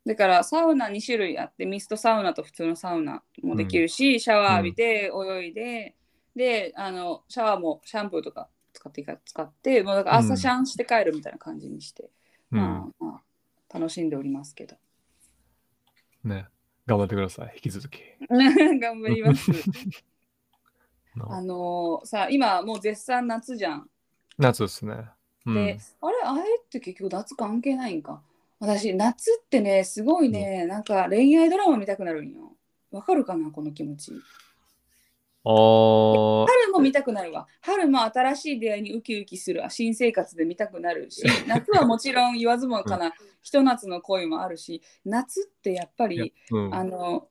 [0.06, 5.95] だからサウナ2種類あってミストサウナと普通のサウナもできるし、シャワー浴びて泳いで、
[6.36, 12.10] であのシャワーもシャンプーとか使って使ってもうだから朝シャンして帰るみたいな感じにして、うん。
[12.58, 13.22] まあま
[13.72, 14.76] あ楽しんでおりますけど。
[16.24, 16.48] ね。
[16.86, 17.54] 頑張ってください。
[17.56, 18.02] 引き続き。
[18.30, 19.52] 頑張ります。
[21.16, 21.26] な。
[21.30, 23.89] あのーさ今もう絶賛夏じゃん。
[24.38, 25.10] 夏ですね。
[25.46, 25.56] うん。
[25.56, 28.22] で、あれあれって結局夏関係ないんか。
[28.60, 32.56] 私夏ってねすごいね、なんか恋愛ドラマ見たくなるんよ。
[32.92, 34.12] わかるかなこの気持ち
[35.46, 36.46] あー。
[36.48, 37.48] 春も見たくなるわ。
[37.62, 39.64] 春も新しい出会いにウキウキする。
[39.70, 41.24] 新生活で見たくなるし。
[41.48, 44.82] 夏はもちろん言わずもかな、ひと夏の恋もあるし。
[45.06, 46.76] 夏ってやっぱりうん。
[46.76, 47.28] あの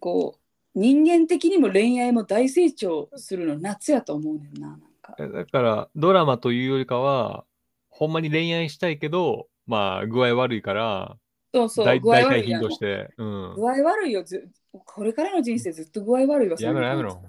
[0.00, 0.42] こう
[0.74, 5.14] 人間的にも恋愛も大成長するの夏やと思うねんななんか。
[5.18, 7.44] えだから、ドラマというよりかは、
[7.90, 11.18] ほんまに恋愛したいけど、まあ、具合悪いから、
[11.54, 13.54] そうそう大具合悪いやん頻度して、うん。
[13.54, 17.22] 具合悪いよずこれからの人生ずっと具合悪いわやめろやめろ。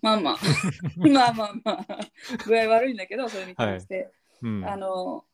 [0.00, 0.36] まあまあまあ。
[1.08, 1.86] まあまあ。
[2.46, 4.10] 具合悪いんだけどそれに関して、
[4.42, 4.64] うん。
[4.64, 5.24] あの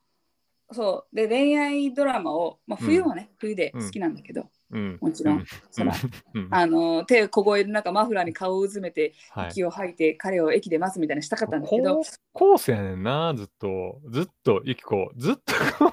[0.71, 1.15] そう。
[1.15, 5.93] で恋愛ドラマを、まあ、冬はね、冬で好きなんだけど、うん、もちろんうそら
[6.33, 6.49] うん。
[6.51, 9.51] あの手を凍える中マフラーに顔をうずめてはい。
[9.51, 14.01] 息を吐いて彼を駅で待つみたいなのしたかったんだけど、こうコースやねんな、ずっと。
[14.09, 15.53] ずっと、ゆきこ、ずっと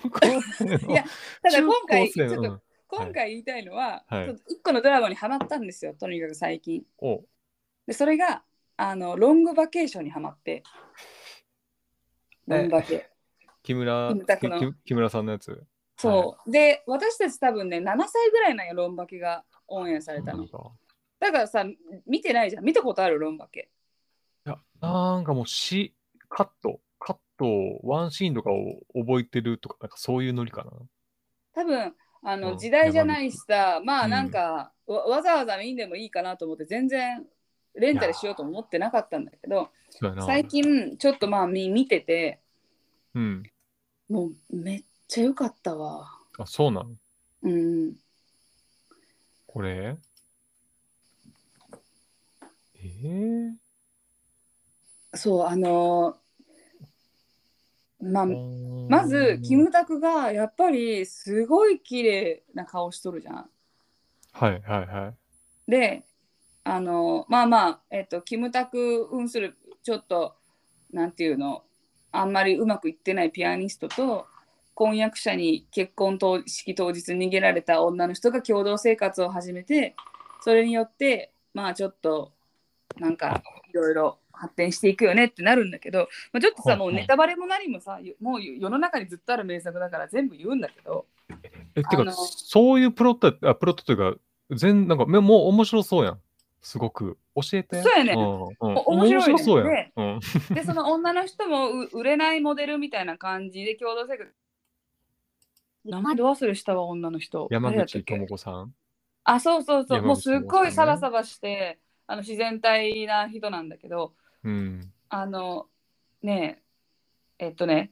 [0.10, 1.04] コースやのいや
[1.44, 7.24] ただ今回ちょっとうん今回言いたいのは、はい一個のドラマにハマったんですよとにかく最近お
[7.88, 8.44] でそれが
[8.78, 10.64] あのロングバケーションにハマって
[12.50, 13.08] ロンバケ。
[13.62, 14.16] 木村
[14.84, 15.64] 木村さんのやつ。
[15.98, 16.52] そう。
[16.52, 20.46] で、私たち多分ね、7歳ぐらいなんよ、ロンバケがオンエアされたの。
[20.46, 20.50] い
[21.20, 21.64] だからさ、
[22.08, 22.66] 見てないじゃん。
[22.66, 23.70] 見たことあるロンバケ。
[24.46, 25.94] や、なんかもうし、
[26.28, 30.72] カット、カット、ワンシーンとかを覚えてるとか、なんかそういうノリかな。
[31.54, 37.26] 多分あの、うん時代じゃないしさ、まあうんなんか、わわざわざ見んでもいいかなと思って、全然
[37.76, 39.70] レンタルしようと思ってなかったんだけど。
[40.26, 42.40] 最近ちょっとまあ見見てて、
[43.16, 43.44] うん。
[44.08, 46.08] もうめっちゃ良かったわ。
[46.38, 46.92] あ、そうなの
[47.42, 47.96] うん。
[49.48, 49.98] これ？
[52.76, 53.52] えー、
[55.16, 56.19] そう、あの
[58.02, 58.36] まあ、ま
[58.90, 63.50] まず、キムタクがやっぱりすごい綺麗な顔しとるじゃん。
[64.32, 65.14] はいはいは
[65.68, 65.72] い。
[65.72, 66.04] で、
[66.64, 70.36] あのまあまあ、えっと、キムタク扮するちょっと、
[70.92, 71.64] なんていうの、
[72.12, 74.28] あんまりうまくいってないピアニストと、
[74.74, 79.96] 婚約者に結婚当式当日逃げられた女の人が共同生活を始めて、
[80.42, 82.32] それによって、まあちょっと、
[82.98, 91.06] なんか、いろいろ発展していくよねってなるんだけど、まあ、ちょっとさ、はいもうネタバレも何もさ、もう世の中にずっとある名作だから全部言うんだけど、
[91.76, 94.20] え、てかそういうプロットや、あプロットというか、
[94.52, 96.20] 全なんか、めもう面白そうやん。
[96.62, 97.18] すごく。
[97.36, 97.82] 教えて。
[97.82, 99.68] そうやねうん面白いそうやん。
[99.68, 100.20] でうん。
[100.56, 104.34] で、その女の人もう売れないモデルみたいな感じで共同生活。
[105.86, 107.48] 名前ど忘れしたわ、女の人。
[107.52, 108.74] 山口智子さん？
[109.24, 110.02] あ、そうそうそう。
[110.02, 114.94] もうすっごいサバサバして、あの自然体な人なんだけど、うん。
[115.10, 115.68] あの、
[116.22, 116.62] ね
[117.40, 117.92] え、えっとね、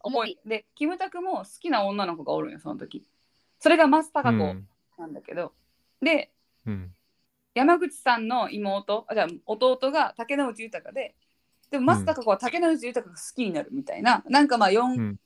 [0.00, 0.38] 思い。
[0.44, 3.06] で、キムタクも好きな女の子がおるんよ、その時。
[3.58, 4.68] それが松たか子うん。
[4.98, 5.52] なんだけど、
[6.00, 6.30] で、
[6.66, 6.94] うん。
[7.54, 11.14] 山口さんの妹、あじゃあ弟が竹野内豊で、
[11.70, 15.20] でも松たか子は竹野内豊が好きになるみたいな、なんかまあ4、うん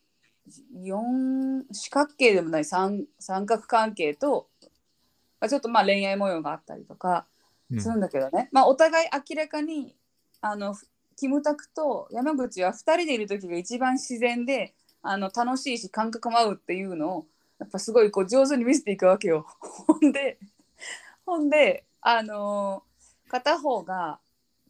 [0.82, 4.48] 四四角形でもない三三角関係と、
[5.40, 7.37] まあちょっとまあ恋愛模様があったりとかうん
[7.76, 9.94] するんだけどね、まあお互い明らかに
[10.40, 10.74] あの
[11.16, 17.26] キムタクと山口は2人でいる時が一番自然であの楽しいし感覚も合うっていうのを
[17.58, 19.46] やっぱすごいこう上手に見せていくわけよ。
[19.60, 20.38] ほんで
[21.26, 22.88] ほんであのー
[23.30, 24.18] 片方が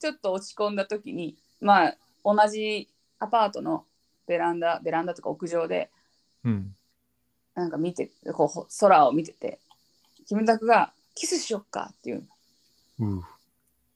[0.00, 2.88] ちょっと落ち込んだ時にまあ同じ
[3.20, 3.84] アパートの
[4.26, 5.90] ベランダベランダとか屋上で
[6.44, 6.74] うん。
[7.54, 9.58] なんか見てこうほ空を見てて
[10.26, 12.28] キムタクが「キスしよっか」っていう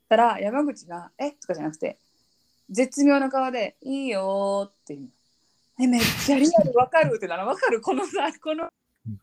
[0.08, 1.32] たら山口が「え？
[1.32, 1.98] とかじゃなくて
[2.70, 5.10] 絶妙な顔で「いいよ」っていう。
[5.80, 7.16] えめっちゃリアルわかる？
[7.16, 7.80] ってなのわかる？
[7.80, 8.64] このさこの。
[9.06, 9.20] うん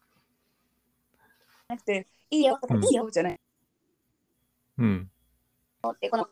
[1.67, 3.39] なくて「いいよ」とか「うんいいよ」じゃない。
[4.79, 5.11] うん。
[6.01, 6.27] でこの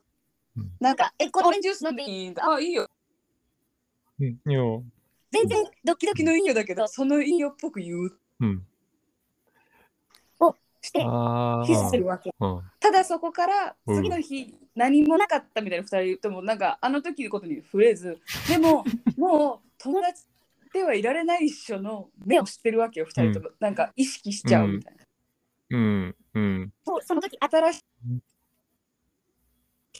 [0.58, 0.72] うん。
[0.80, 2.90] なんか「えこのオレンジジュース飲んでいい?」あいいよ。
[4.20, 4.26] うん。
[4.26, 4.84] いいよ。
[5.32, 8.20] 全然ドキドキのいいよだけどそのいいよっぽく言う。
[8.40, 8.66] うん。
[10.82, 11.98] してあキスすあ。
[11.98, 12.32] るわけ。
[12.40, 12.62] うん。
[12.80, 13.96] ただそこからうん。
[13.96, 18.86] 次の日何もなかったみたいな2人言ってもなんかあの時のことに触れずでも
[19.18, 20.24] もう友達
[20.74, 26.16] ではいられないっしょの目を知ってるわけよ2人とも、なんか意識しちゃうみたいな、うん。
[26.34, 26.74] うん。
[26.86, 27.82] そうその時新しい。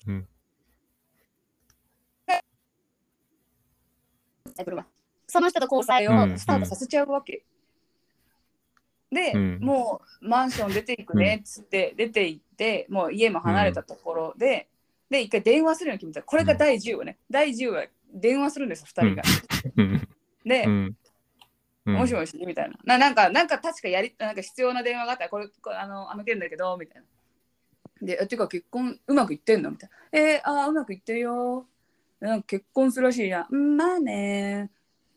[0.08, 0.28] うん。
[5.28, 6.34] その人と交際うん。
[6.34, 7.44] をスタートさせちゃうわけ、
[9.12, 14.68] で、うんもうマンション出ていくねっつって出て行ってもう家も離れたところで、
[15.10, 19.24] で一回電話するの決めたこれが第10話ね、第10話電話するんです2人が、
[19.78, 20.08] うん。
[20.46, 20.96] で、うん。
[21.86, 22.78] もしもしみたいな。
[22.84, 27.08] ななんか、なんか確かやり、なんか必要な電話があったら、これ、これあの、あの件だけど、みたいな。
[28.02, 29.72] で、えてか結婚うまくいってんの？
[29.72, 30.20] みたいな。
[30.20, 31.66] えー、あーうまくいってるよ。
[32.20, 33.48] なんか結婚するらしいやん。
[33.50, 34.70] うん、まあね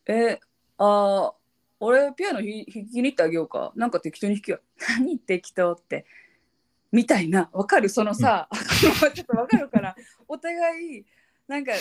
[0.06, 0.38] えー、
[0.78, 1.39] あー
[1.80, 3.72] 俺ピアノ弾弾きに行ってあげようか。
[3.74, 4.60] なんか適当に弾くよ。
[4.98, 6.04] 何適当って。
[6.92, 7.48] みたいな。
[7.52, 7.88] わかる？
[7.88, 8.48] そのさ、
[8.80, 9.96] ちょっとわかるから、
[10.28, 11.04] お互い、
[11.48, 11.72] なんか、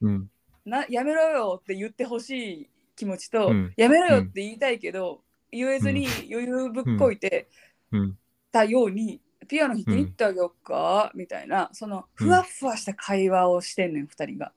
[0.00, 0.30] うん。
[0.64, 7.48] なやめろよって言ってほしい気持ちと、うんやめろよって言いたいけど、言えずに余裕ぶっこいて
[7.92, 8.18] うん。
[8.52, 14.52] たように、ピアノ弾きに行ってあげようか、みたいなそのうんふわっふわした会話をしてんねん2人が、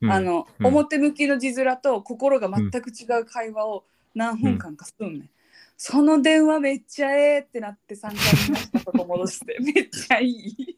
[0.00, 0.12] うん。
[0.12, 5.30] あの、うん表向きの字面と心が全く違う会話を何分間かすんねん、
[5.76, 8.16] その電話めっちゃええってなって3回目
[8.56, 10.76] したとこ戻して めっちゃいい。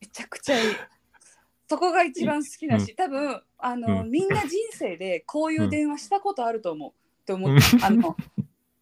[0.00, 0.76] めちゃくちゃいい。
[1.68, 4.10] そこが一番好きだし、多分あの、うん。
[4.10, 6.90] みんな人生でこういう電話したことあると思う。
[6.90, 7.80] って思っうん。
[7.80, 8.16] た、あの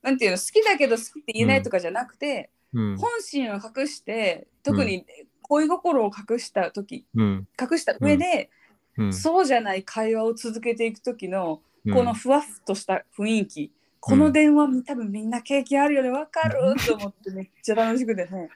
[0.03, 2.97] なんていうの好きだけど好きって言えないとかじゃなくて、うん。
[2.97, 5.07] 本心を隠して特に
[5.43, 7.49] 恋心を隠した時うん。
[7.61, 8.51] 隠した上で、
[9.01, 9.13] うん。
[9.13, 11.95] そうじゃない会話を続けていく時のうん。
[11.95, 18.49] このふわっとした雰囲気、この電話多分みんな経験あるよねわかると思ってめっちゃ楽しくてね。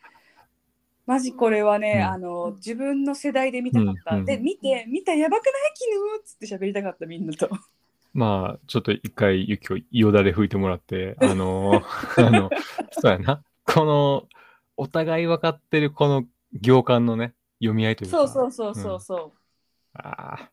[1.07, 2.13] マジこれはね、うん。
[2.13, 5.53] あの自分の世代で見たかった、うんで見て見たやばくない？
[5.75, 7.49] 絹っつって喋りたかったみんなと。
[8.15, 11.85] まあ、ちょっと一回雪をよだれ吹いてもらって、あのー
[12.27, 12.49] あの、
[12.93, 13.43] そうやな。
[13.65, 14.29] この、
[14.77, 18.19] お互い分かってるこの行間のね、読み合いというか。
[18.19, 19.33] そうそうそうそうそう、
[19.95, 20.51] ああ。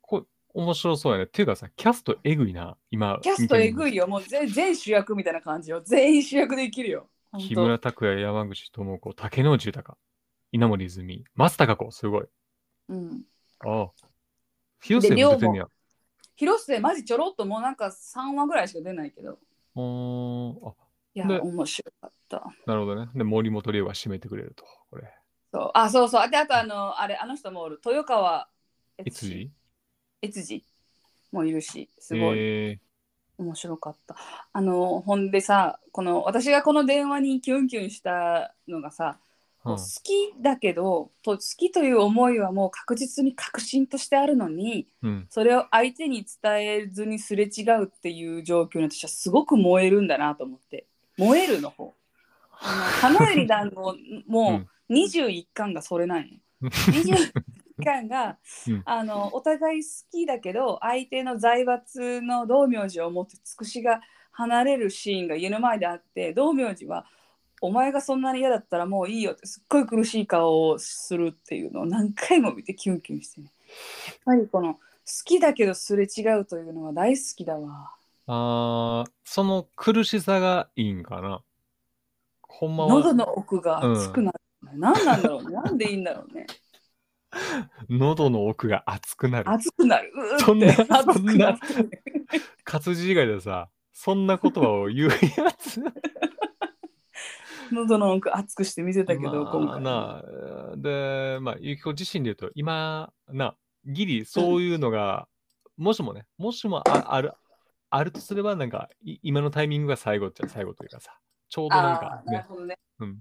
[0.00, 1.24] これ、面白そうやね。
[1.24, 3.18] っていうかさ、キャストえぐいな、今。
[3.22, 3.92] キャストえぐい。
[3.92, 9.96] いよもう全全主役みたいな感じよ全員主役で生きるよ 木村拓哉、山口智子、竹野内豊、
[10.52, 12.26] 稲森泉、松たか子、すごい。
[12.88, 13.24] うん
[13.60, 13.90] ああ。
[14.80, 15.68] 広瀬も出てんねや。
[16.36, 19.38] 広瀬マジちょろっともうなんか3話ぐらいしか出ないけど
[19.76, 20.68] うーん。
[20.68, 20.74] あ、
[21.14, 23.10] いやで面白かったなるほどね。
[23.14, 24.64] で、森本龍が締めてくれると。
[24.90, 25.12] これ。
[25.52, 28.48] そうあそうそうであとあのあれあの人もおる豊川
[29.04, 29.50] いつじ
[30.22, 30.64] 悦司
[31.32, 32.38] もいるしすごい。
[32.38, 32.78] え
[33.36, 34.14] 面白かった、
[34.52, 39.76] あのほんでさこの私がこの電話にキュンキュンしたのがさ、ーうん。
[39.76, 45.26] 好きだけどと好きという思いはもう確実に確信としてあるのにうん。
[45.30, 50.86] それを相手に伝えずにすれ違うっていう状況に私はすごく燃えるんだなと思って。
[51.18, 51.94] 燃えるの方。
[52.60, 53.96] あの花より団子
[54.28, 56.38] もう21巻がそれなんよ。
[56.62, 57.32] 21
[57.82, 58.82] 巻が、うん。
[58.84, 64.00] あのお互い好きだけど相手の財閥の道明寺を持ってつくしが
[64.32, 67.06] 離れるシーンが家の前であって道明寺は
[67.62, 73.50] 「お前がそんなに嫌だったらもういいよ」ってすっごい苦しい顔をするっていうのを何回も見てキュンキュンしてね。
[74.06, 74.80] やっぱりこの好
[75.24, 77.94] きだけどすれ違うというのは大好きだわ。
[78.26, 81.42] あーその苦しさがいいんかな。
[82.42, 82.94] ほんまは。
[82.94, 84.40] 喉の奥が熱くなる、
[84.78, 85.54] 何なんだろうね。
[85.54, 86.46] なんでいいんだろうね
[87.88, 89.50] 喉の奥が熱くなる。
[89.50, 90.12] 熱くなる。
[90.14, 90.44] うーって。
[90.44, 91.58] そんな熱くなる。
[92.64, 95.80] 活字以外でさ、そんな言葉を言うやつ。
[97.72, 100.22] 喉の奥熱くして見せたけど、まあ今回な
[100.72, 105.28] あで、まあ、ゆきこ自身で言うと、今、な、ギリそういうのが、
[105.76, 107.32] もしもね、もしもあある、
[107.90, 111.18] あるとすれば、なんか、い今のタイミングが最後っちゃ最後というかさ、
[111.48, 112.78] ちょうどなんあかなるほどね。
[113.00, 113.18] うん、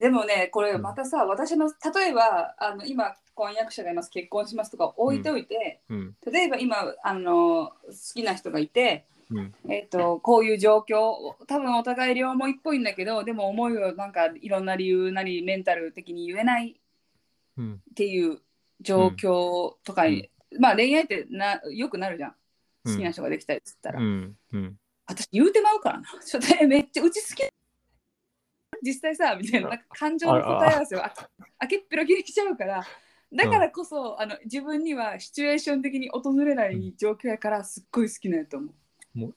[0.00, 0.82] でもねこれうん。
[0.82, 4.10] またさ、私の例えばあの今婚約者がいます。
[4.10, 7.72] 結婚しますとか置いておいて、うん、例えば今あの好
[8.14, 16.80] きな人がいて、うん、えっとこういう状況多分お互い両思いっぽいんだけどでも思いをなんかいろんな理由なりメンタル的に言えない
[17.58, 18.38] うん、っていう
[18.80, 22.34] 状況とかに、まあ恋愛ってなよくなるじゃん。
[22.86, 24.76] 好きな人ができたりっつったら、うん、うん。
[25.06, 26.06] 私言うてまうからな。
[26.24, 27.42] ちょっとえめっちゃうち好き
[28.82, 31.12] 実際さみたいななんか感情の答え合わせをあ
[31.58, 32.84] あけっぴろげにしちゃうから
[33.32, 38.70] だからこそ、あの自分にはシチュエーション的に訪れない状況やからすっごい好きなんやと思う。
[39.18, 39.32] もう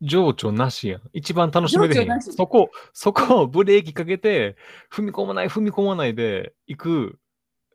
[0.00, 1.00] 情緒なしやん。
[1.12, 2.20] 一番楽しめれへんやん。
[2.20, 4.56] 情緒なしそこ、そこをブレーキかけて、
[4.92, 7.18] 踏み込まない、踏み込まないで行く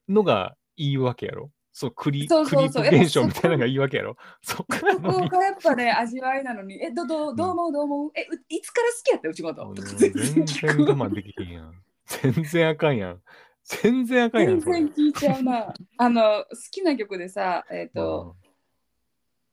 [0.07, 1.51] のがいいわけやろ。
[1.79, 2.83] そう、クリそうそうそう。
[2.85, 4.17] クリープ現象みたいなのがいいわけやろ。
[4.41, 6.83] そこやそこがやっぱね味わいなのに。
[6.83, 7.71] えどどどう思う？
[7.71, 8.11] どう思う？
[8.15, 9.29] えういつから好きやった？
[9.29, 11.73] うちこと全然我慢できへんやん。
[12.07, 13.21] 全然あかんやん。
[13.63, 14.59] 全然あかんやん。
[14.59, 15.71] 全然聞いちゃうな。
[15.97, 18.35] あの好きな曲でさえっ、と、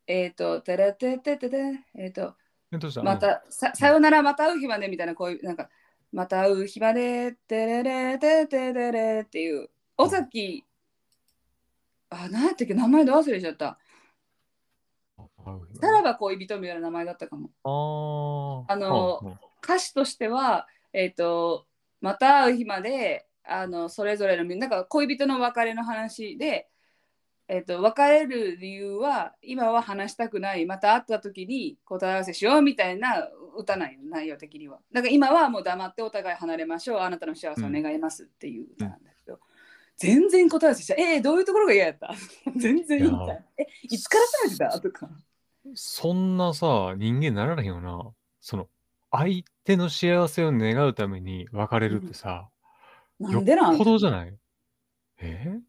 [0.07, 1.57] えっ、とてれてててて
[1.95, 2.37] えっ、と
[2.73, 3.03] うん、どうした？
[3.03, 5.69] ま、たささよならまた会う日までみたいなこういうなんか
[6.11, 10.65] また会う日までてれれてててれっていう尾崎
[12.15, 13.79] あ何やったっけ名前で忘れちゃった。
[15.81, 17.51] さらば恋人みたいな名前だったかも。
[18.69, 21.65] あのうんうん歌詞としてはえっ、と
[22.03, 26.69] また会う日まであのそれぞれのなんか恋人の別れの話で
[27.49, 34.81] えっと別れる理由は今は話したくないまた会った時に答え合わせしようみたいな歌なんよ内容的には。
[34.93, 38.85] だから今はもう黙ってお互い離れましょうあなたの幸せを願いますっていう歌。
[38.85, 39.04] なん
[39.97, 42.13] 全然答え合わせしたえー、どういうところが嫌やった？
[42.57, 44.81] 全然いいんだえいつからされてた？
[44.81, 45.09] とか。
[45.75, 48.13] そんなさ、人間なられへんよな。
[48.41, 48.69] その、
[49.11, 52.49] 相手の幸せを願うために別れるってさ、
[53.19, 53.73] なんでなん？
[53.73, 54.37] よっぽどじゃない？
[55.19, 55.61] え？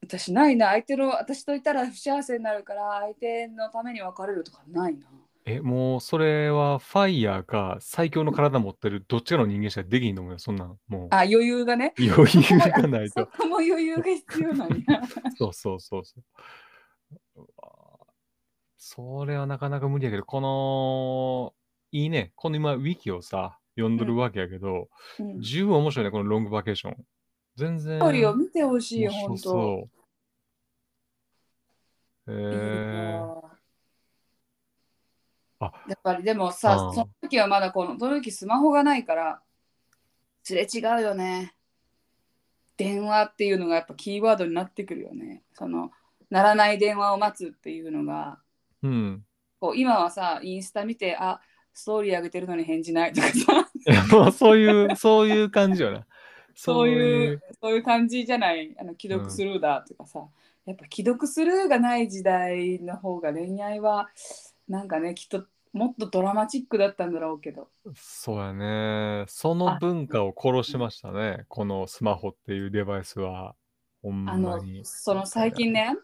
[0.00, 0.68] 私ないな。
[0.68, 5.06] 相手の私といたら不幸せになるから相手のために別れるとかないな
[5.50, 10.78] え、もうそれはファイヤーか最強の体持ってるどっちかの人間しかできんと思うよ、そんなん。
[10.88, 13.26] もうあ余裕がね 余裕がないそと。
[13.38, 15.00] こも余裕が必要なんや
[15.36, 16.20] そうそうそうそ
[17.36, 17.40] う。
[17.42, 17.98] うわ
[18.76, 21.54] それはなかなか無理やけど、この、
[21.92, 22.32] いいね。
[22.36, 24.88] この今、ウィキをさ、読んどるわけやけど、
[25.18, 26.96] うん十分面白いね、このロングバケーション。
[27.56, 27.98] 全然。
[27.98, 29.42] ストーリーを見てほしい、面白本当。
[29.42, 29.88] そ
[32.26, 32.32] う。
[32.32, 33.47] へいいえな
[35.60, 39.42] あやっぱりでもさ、うんその時はまだこの、その時スマホがないから、
[40.42, 41.54] すれ違うよね。
[42.76, 45.42] 電話っていうのがやっぱキーワードになってくるよね。
[45.52, 45.90] その、
[46.30, 48.38] 鳴らない電話を待つっていうのが、
[48.82, 49.24] うん。
[49.60, 51.40] こう今はさ、インスタ見て、あ
[51.74, 56.06] ストーリー上げてるのに返事ないとかさ、 そういう、そういう感じよな。
[56.54, 60.26] そういう、そういう感じじゃない、あの既読スルーだとかさ、
[60.66, 64.08] やっぱ既読スルーがない時代の方が恋愛は、
[64.68, 67.68] なんかね、きっともっとドラマチックだったんだろうけど。
[67.94, 69.24] そうやね。
[69.28, 71.44] その文化を殺しましたね。
[71.48, 73.54] このスマホっていうデバイスは。
[74.02, 74.80] ほんまあのに。
[74.84, 75.96] その最近ね、はい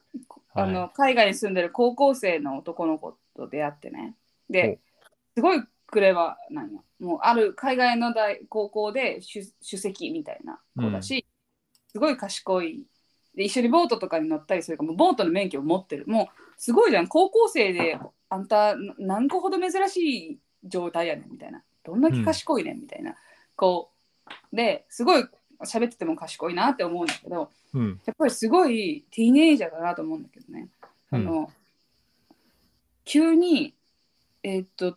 [0.57, 4.15] あの海外に住んでる高校生の男の子と出会ってね
[4.49, 4.79] で、
[5.35, 6.85] すごいクレバーなんよ。
[7.01, 11.27] もうある海外の大高校で首首席みたいな子だし、
[11.89, 12.85] すごい賢い。
[13.35, 16.05] で一緒にボートとかに乗ったりするからもうボートの免許を持ってる。
[16.07, 17.09] もうすごいじゃん。
[17.09, 17.99] 高校生で
[18.35, 19.97] あんたな何個ほど珍し
[20.33, 21.63] い状態やねんみたいな。
[21.85, 23.15] どんだけ賢いねんみたいな。
[23.57, 23.91] こ
[24.53, 25.25] うですごい
[25.61, 28.01] 喋ってても賢いなって思うんだけど、うん。
[28.05, 30.69] やっぱりすごいティーネイジャーだなと思うんだけどね。
[31.11, 31.51] あの、
[33.05, 33.75] 急に、
[34.43, 34.97] えーっと、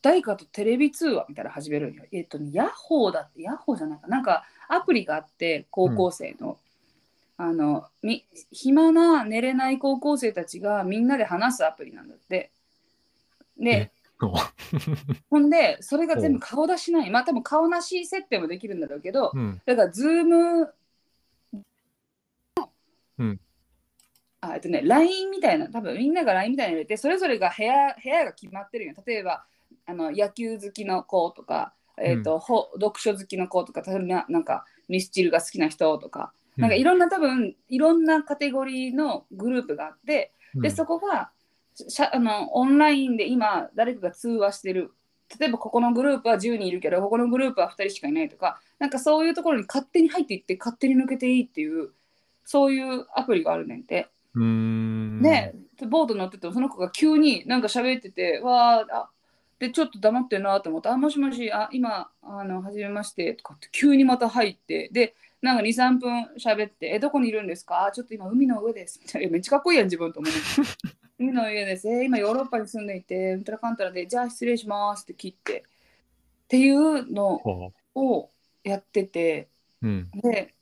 [0.00, 2.04] 誰かとテレビ通話みたいなの始めるんよ。
[2.10, 4.08] えーっとね、ヤッホーだって、ヤッホーじゃないか。
[4.08, 6.58] なんかアプリがあって、高校生の。
[7.38, 12.50] あのみ暇な寝れない高校生たちがみんなで話すアプリなんだって。
[13.58, 13.92] で、
[15.30, 17.10] ほんで、それが全部顔出しない。
[17.10, 19.60] まあ多分顔なし設定もできるんだろうけど、うん。
[19.64, 20.74] だから、 Zoom、
[23.18, 23.40] うん
[24.40, 28.94] あえっとね、LINE みたいな、多分みんなが LINE みたいなの入れて、それぞれが部屋部屋が決まってるよ。
[29.06, 29.44] 例えば、
[29.86, 41.30] あの野球好きの子とか、えっとほ読書好きの子とか、例えばななんかミスチルが好きな人とか、なんかいろんな多分、いろんなカテゴリーのグループがあって、で、そこが
[42.12, 44.92] あのオンラインで今、誰かが通話してる。
[45.40, 51.90] 例えば、ここのグループは10人いるけど、ここのグループは2人しかいないとか、なんかそういうところに勝手に入っていって、勝手に抜けていいっていう、
[52.44, 54.08] そういうアプリがあるねんて。
[55.86, 59.08] ボート乗ってても、その子が急になんか喋ってて、わーあ
[59.58, 67.86] で、ちょっと黙ってるなと思って、あ、もしもし、あ、今、あの、はじめまして、とかって急にまた入って、で、なんか2、3分喋って、え、どこにいるんですか？
[67.86, 69.00] あ、ちょっと今、海の上です。
[69.02, 69.30] みたいな。
[69.30, 70.32] めっちゃかっこいいやん、自分と思う。
[71.22, 71.88] 海の上です。
[71.88, 75.60] えー今、ヨーロッパに住んでいて、うんたらかんたらで、じゃあ失礼しますって切って。
[75.60, 75.62] っ
[76.48, 78.30] ていうのほを
[78.64, 79.48] やってて、
[79.82, 79.86] う。
[79.86, 80.10] うん。
[80.14, 80.54] で、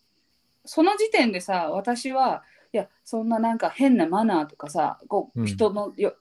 [0.64, 6.14] その時点でさ、私は、いや、そんななんか変なマナーとかさ、こううん人のよ、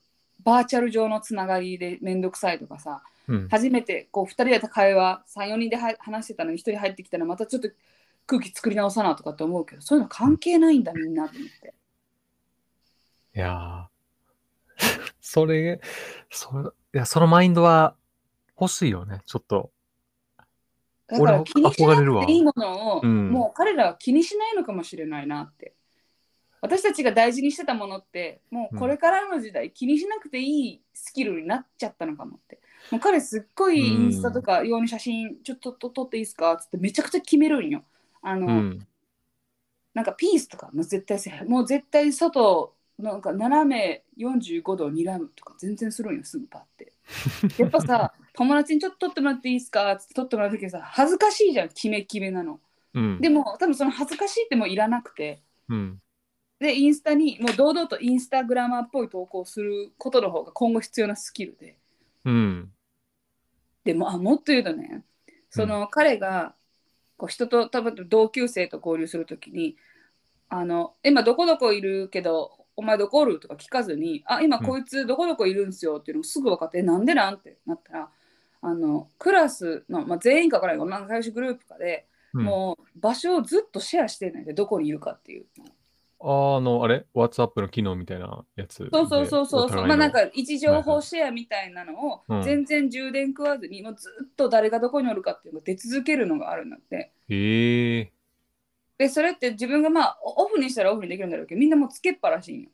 [0.43, 3.47] バーチャル上のつながりでめんどくさいとかさ、うん。
[3.49, 7.69] 初めてこう2人で会話、3、4人では話してたのに1人入ってきたらまたちょっと
[8.25, 11.73] 空気作り直さなとかって思うけど、そういうの関係ないんだ、みんなと思って。
[13.35, 13.88] いやー
[15.21, 15.81] それ、
[16.29, 17.95] それ、いや、そのマインドは
[18.59, 19.71] 欲しいよね、ちょっと。
[21.07, 25.73] だから俺気にしな憧れるわくていいものを、うんもう彼らは気にしないのかもしれないなって。
[26.61, 32.59] 私たちが大事にしてたものって、もうこれからの時代、気にしなくていいスキルになっちゃったのかもって。
[32.91, 36.53] もう彼すっごいインスタとか用に写真ちょっとと撮っていいですか？
[36.53, 37.83] っつってめちゃくちゃ決めるんよ。
[38.21, 38.87] あの、うん。
[39.93, 46.91] なんかピースとかもう絶対せもう絶対外なんか斜め45度睨むとか全然するんよすぐパって。
[47.57, 49.93] やっぱさ友達にちょっと撮ってもらっていいですか？
[49.93, 52.59] って撮ってもらう時さ恥ずかしいじゃん決め決めなの。
[52.93, 53.21] うん。
[53.21, 56.01] でも多分その恥ずかしいってもういらなくてうん。
[56.59, 61.77] でインスタにもう堂々とインスタグラマーっぽい投稿することの方が今後必要なスキルで。
[62.25, 62.73] うん。
[63.85, 65.03] でもあもっと言うとね
[65.49, 66.53] その彼が
[67.15, 69.77] こう人と多分同級生と交流するときに
[70.49, 73.41] あの今どこどこいるけどお前どこおる？
[73.41, 77.35] とか聞かずにあ今こいつどこどこいるんすよっていうのをすぐ分かって、えなんでなん？
[77.35, 78.09] ってなったら
[78.61, 85.45] あのクラスの、まあ、全員か分からないけど仲良しグループかで、うんもう場所をずっとシェアしてんねんでどこにいるかっていう。
[86.21, 88.89] ああの、あれ ?WhatsApp の機能みたいなやつで。
[88.91, 97.13] そうそうそうそうまあなんか位置情報シェアみたいなのをうん全然充電食わずに、もうずっと誰がどこにおるかっていうのが出続けるのがあるんだって。
[97.29, 98.11] ええ
[98.99, 102.69] で、それって自分がまあオフにしたらオフにできるんだろうけど、みんなもうつけっぱらしいんよ。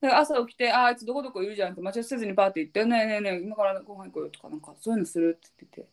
[0.00, 5.88] だから朝起きて、ああいつどこどこいるじゃんって待ち合わせせずにパーって言って、ねえねえねえ、今からご飯行こうよとか、なんかそういうのするって言ってて。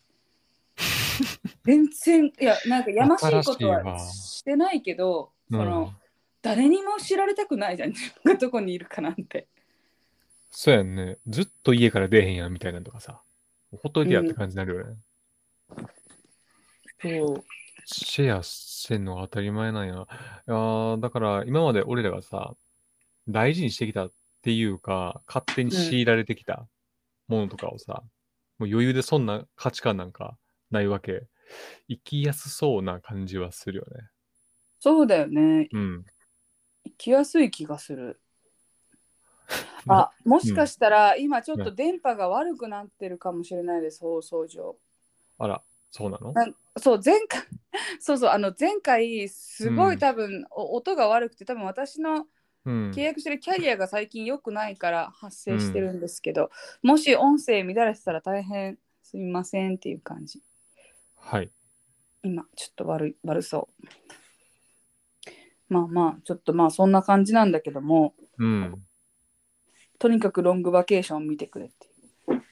[1.65, 5.95] 全然、いや、なんかやましいことはしてないけど、その、
[6.43, 9.47] 誰にも知られたくないじゃん、自分がどこにいるかなんて。
[10.51, 11.17] そうやんね。
[11.27, 13.23] ずっと家から出へんやんみたいなのとかさ。
[13.71, 14.97] ほっといてやって感じになるよね。
[17.01, 17.43] そう。
[17.93, 19.93] シェアせんのが当たり前なんや。
[19.93, 22.53] いやーだから今まで俺らがさ、
[23.27, 24.11] 大事にしてきたっ
[24.41, 26.67] ていうか、勝手に強いられてきた
[27.27, 28.03] ものとかをさ、
[28.57, 30.37] もう余裕でそんな価値観なんか
[30.69, 31.23] ないわけ。
[31.89, 34.07] 生きやすそうな感じはするよね。
[34.79, 35.67] そうだよね。
[35.71, 36.05] うん。
[36.85, 38.19] 生きやすい気がする。
[39.87, 44.77] あ、もしかしたら今ちょっと電波が悪くなってるかもしれないです、放送上。
[45.37, 46.33] あら、そうなの？
[46.77, 47.43] そう、前回、
[47.99, 52.25] そうそう、あの前回、すごうんい多分、お音が悪くて、多分私の
[52.63, 52.91] うん。
[52.91, 56.51] 契約してるキャリアが最近良くないから発生してるんですけど、
[56.83, 60.41] もし音声乱れてたら大変すみませんっていう感じ。
[61.15, 61.51] はい。
[62.23, 63.87] 今、ちょっと悪い、悪そう。
[65.73, 68.85] まあまあ、ちょっとまあそんな感じなんだけども、うん。
[69.97, 72.43] とにかくロングバケーション見てくれっていう。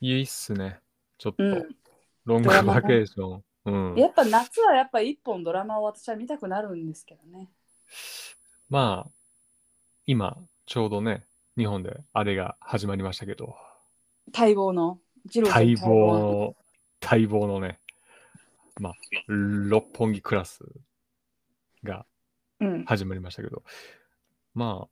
[0.00, 0.80] いいっすね。
[1.16, 1.76] ちょっと、うん
[2.24, 3.44] ロングバケーション。
[3.66, 3.98] うん。
[3.98, 7.50] やっぱ夏はやっぱ一本ドラマを私は見たくなるんですけどね。
[8.68, 9.10] まあ、
[10.06, 13.56] 今、ちょうどね、日本であれが始まりましたけど、
[14.36, 14.98] 待望の。
[15.34, 16.56] 二郎ちゃん待望の、
[17.00, 17.78] 待望のね、
[18.80, 18.94] まあ、
[19.28, 20.64] 六本木クラス
[21.82, 22.06] が
[22.60, 22.84] うん。
[22.84, 23.62] 始まりましたけど、
[24.54, 24.86] ま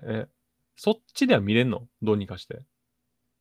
[0.00, 0.26] あ、え、
[0.76, 1.86] そっちでは見れんの？
[2.02, 2.62] どうにかして。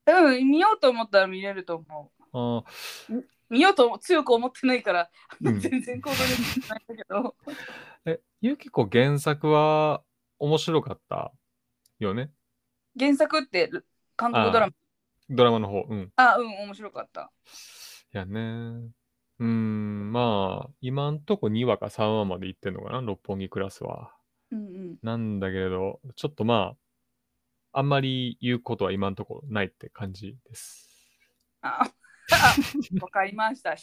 [0.06, 2.64] うん、見ようと思ったら見れると思あ
[3.10, 3.24] う。
[3.50, 6.22] 見ようと強く思ってないから、ーうん 全然行動で
[6.62, 7.36] きないんだけど。
[8.06, 10.04] え、ゆきこ原作は
[10.40, 11.32] 面白かった
[12.00, 12.32] よね？
[13.00, 13.70] 原作って
[14.16, 14.74] 韓国ドラマ？
[15.30, 15.86] ドラマの方。
[15.88, 16.12] うん。
[16.16, 17.32] あうん、面白かった。
[18.14, 18.42] いやね。
[19.40, 24.14] うーん、まあ、今んとこ2話か3話まで行ってんのかな、六本木クラスは。
[24.52, 24.62] うんう
[24.94, 24.98] ん。
[25.02, 26.76] なんだけれど、ちょっとま
[27.72, 30.90] あ、あんまり言うことは今んとこないって感じです。
[31.62, 31.92] あ、あ
[33.02, 33.74] わかりました。
[33.74, 33.76] ん？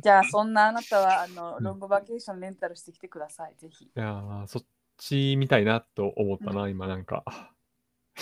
[0.00, 3.84] じゃあ、そんなあなたはあのうんロングバケーションレンタルしてきてください、ぜひ。
[3.84, 4.64] いやー、そっ
[4.96, 7.24] ちみたいなと思ったな、今なんか。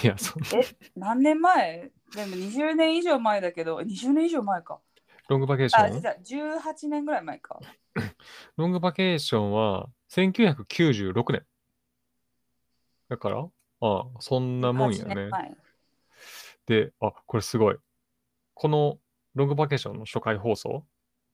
[0.03, 0.65] いや、そえ、
[0.97, 1.93] 何年前？
[2.17, 4.81] でも20年以上前だけど、20年以上前か。
[5.29, 6.01] ロングバケーシあ、ョン？
[6.01, 7.61] じゃあ18年ぐらい前か。
[8.57, 11.47] ロングバケーションは1996年。
[13.09, 13.47] だから、あ
[13.81, 15.57] あ、そんなもんや8ね
[16.67, 17.77] で、あ、これすごい。
[18.55, 18.99] この
[19.35, 20.85] ロングバケーションの初回放送、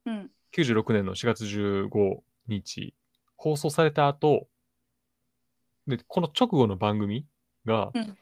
[0.07, 0.31] うん。
[0.53, 2.95] 96年の4月15日、
[3.37, 4.49] 放送された後、
[5.87, 7.27] で、この直後の番組
[7.65, 8.17] がうん、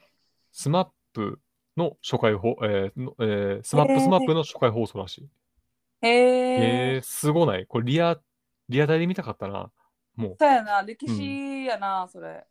[0.51, 1.39] SMAP
[1.77, 5.29] の初回放、えーのえー SMAP SMAP の初回放送らしい。
[6.01, 6.95] へえ。
[6.95, 7.65] えー、すごない？
[7.65, 8.19] これリア、
[8.67, 9.71] リアタイで見たかったな。
[10.15, 12.45] もう、そうやな、歴史やな、それ。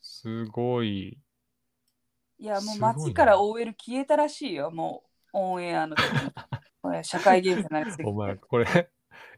[0.00, 1.18] すごい。
[2.38, 5.07] いや、もう街から OL 消えたらしいよ、もう
[5.38, 6.30] オンエアの時に。
[6.80, 8.66] これ社会現象になりすぎてお前、これ、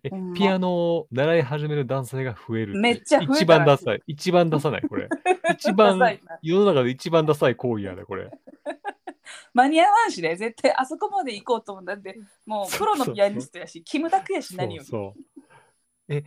[0.03, 2.79] えほんまピアノを習い始める男性が増えるって。
[2.79, 4.03] めっちゃ増えたらしい一番ダサい。
[4.07, 5.09] 一番ダサない、これ。
[5.55, 8.31] 一番ダサいな、世の中で一番ダサい行為やで、これ。
[9.55, 14.89] 間に合わんしね、絶対あそこまで行こうと思ったんで、もうプロのピアニストやし、キムタクやし、何より。
[14.89, 16.15] そうそう。
[16.15, 16.25] え、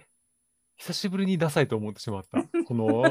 [0.77, 2.43] 久しぶりにダサいと思ってしまった。
[2.65, 3.03] この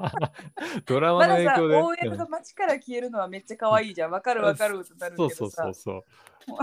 [0.86, 1.76] ドラマのまださ、影響で。
[1.76, 4.10] OL が街から消えるのはめっちゃ可愛いじゃん。
[4.10, 6.04] わかるわかるってなるけどさそうそうそう、
[6.46, 6.56] そ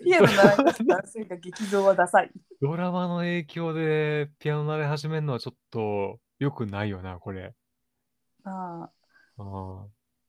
[0.00, 0.04] う。
[0.04, 2.30] ピアノ習い男性が激増はダサい。
[2.60, 7.54] ドラマの影響でピアノ習い始めるのはちょっと良くないよな、これ。
[8.44, 8.90] あ
[9.38, 9.86] ああ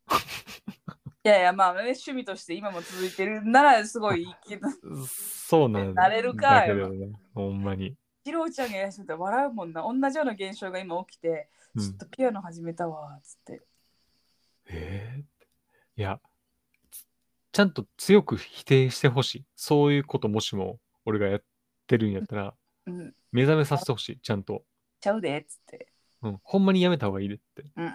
[1.25, 7.95] いやいや、まあ、ね、趣味として今も続いてるならすごいいいけど、ーそうなんなれるかだけどね、ほんまに。
[8.23, 9.83] 次郎ちゃんがやらせて笑うもんな。
[9.83, 13.61] 同じような現象が今起きて、うんちょっとピアノ始めたわ、つって。
[14.69, 15.39] えー
[15.99, 16.21] いや、
[16.91, 17.05] つ
[17.51, 19.45] ちゃんと強く否定してほしい。
[19.57, 21.43] そういうこともしも俺がやっ
[21.87, 22.53] てるんやったら、
[22.85, 24.63] うん、目覚めさせてほしい、ちゃんと。
[25.01, 25.91] ちゃうで、つって。
[26.21, 27.65] うん、ほんまにやめた方がいいでって。
[27.75, 27.93] うん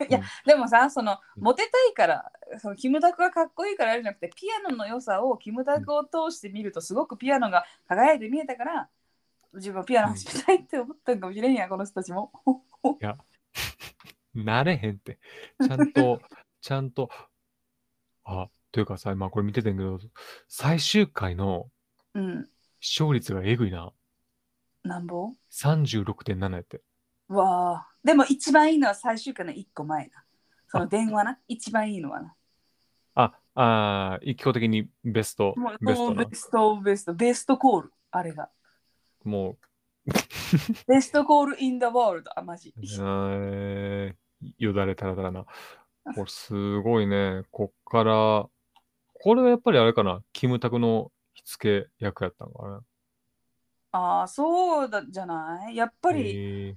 [0.08, 8.88] いや、でもさ、その、モテたいから、そのキムタクがかっこいいからじゃなくて、ピアノの良さをキムタクを通して見ると、すごくピアノが輝いて見えたから、
[9.54, 12.32] 自分はピアノ始めたいって思ったんかもしれんや、この人たちも。
[14.34, 15.18] なれへんって。
[15.60, 16.20] ちゃんと、
[16.60, 17.10] ちゃんと、
[18.24, 19.98] あ、というかさ、まあこれ見ててんけど、
[20.48, 21.70] 最終回の
[22.14, 22.48] うん。
[22.80, 23.92] 視聴率がえぐいな。
[24.82, 26.82] なんぼ？36.7やって。
[27.28, 27.88] わあ。
[28.02, 30.24] でも一番いいのは最終回の1個前な。
[30.68, 31.38] その電話な。
[31.46, 32.34] 一番いいのはな。
[33.14, 36.34] あ、あー一方的にベストベストベ。
[36.34, 37.14] ストベスト。
[37.14, 37.92] ベストコール。
[38.10, 38.48] あれが。
[39.28, 39.56] も
[40.88, 42.30] ベストコールインダワールド。
[42.38, 42.70] あ、マジ。
[42.70, 45.44] う、えー、よだれたらたらな。
[46.14, 47.42] これすごいね。
[47.50, 48.48] こっから、
[49.22, 50.22] これはやっぱりあれかな。
[50.32, 52.82] キムタクの火付け役やったのかな。
[53.92, 55.76] ああ、そうだじゃない？
[55.76, 56.76] やっぱり、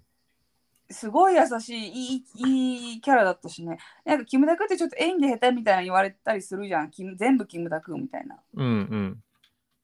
[0.90, 3.78] すごい優しい、いい、いいキャラだったしね。
[4.04, 6.92] なんか、キムタクってちょっと演技下手みたいな言われたりするじゃん。
[6.92, 8.38] キム全部キムタクみたいな。
[8.56, 9.24] うんうん。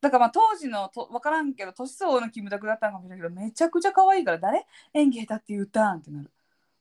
[0.01, 4.65] だからまあ当時のと分からんけど年相応のキムタクだったのかもしれないけどめちゃくちゃ可愛いから誰？
[4.93, 6.31] 演技下手って言ったんってなる。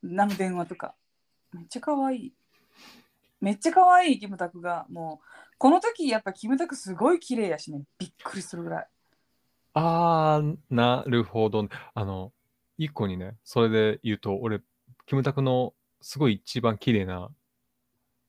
[0.02, 0.94] 生電話とか。
[1.52, 2.32] めっちゃ可愛い。
[3.40, 5.26] めっちゃ可愛いキムタクがもう
[5.58, 7.82] この時やっぱキムタクすごい綺麗やしね。
[7.98, 8.86] びっくりするぐらい。
[9.74, 11.68] あー、なるほど。
[11.94, 12.32] あの、
[12.78, 14.60] 一個にね、それで言うと、俺、
[15.06, 17.28] キムタクのすごい一番綺麗な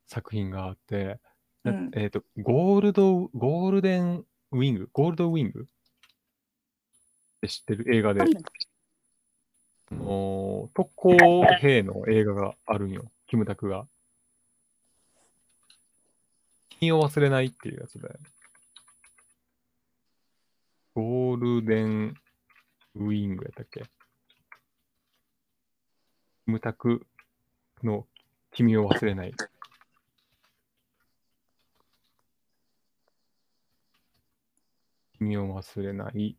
[0.07, 1.19] 作品があって、
[1.63, 1.91] なうん。
[1.93, 4.89] えっ、と、ゴールド、ゴールデンウィング？
[4.91, 5.61] ゴールドウィング？
[5.61, 5.65] っ
[7.41, 7.95] て知ってる？
[7.95, 8.25] 映画で、あ
[9.93, 13.87] の特攻兵の映画があるんよ、キムタクが。
[16.79, 18.07] 君を忘れないっていうやつで。
[20.95, 22.15] ゴールデン
[22.95, 23.83] ウィングやったっけ？
[26.45, 27.05] キムタク
[27.83, 28.07] の
[28.51, 29.33] 君を忘れない。
[35.20, 36.38] 君を忘れない。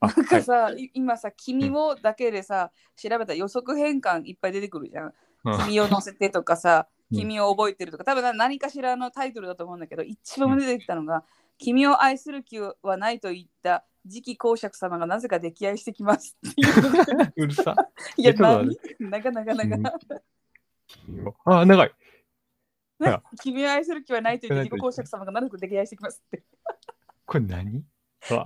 [0.00, 0.26] あ、なんはい。
[0.26, 5.14] かさ、い今さ「君を」だけでさ調べたら予測変換いっぱい出てくるじゃん
[5.44, 11.22] うん君を乗せてとかさ、うん君を覚えてるとか、多分な何かしらのタイトルだと思うんだけど、一番出てきたのが、
[11.56, 17.32] 君を愛する気はないと言った次期公爵様がなぜか溺愛してきますっていう。
[17.44, 17.76] うるさ。
[18.16, 19.98] いや、なかなかなか。
[20.88, 21.94] 君をあ、長い。
[23.00, 23.08] ね。
[23.10, 26.42] あ君を愛する気はないと言った自己公爵様がなぜか溺愛してきますって。
[27.24, 27.84] これ何？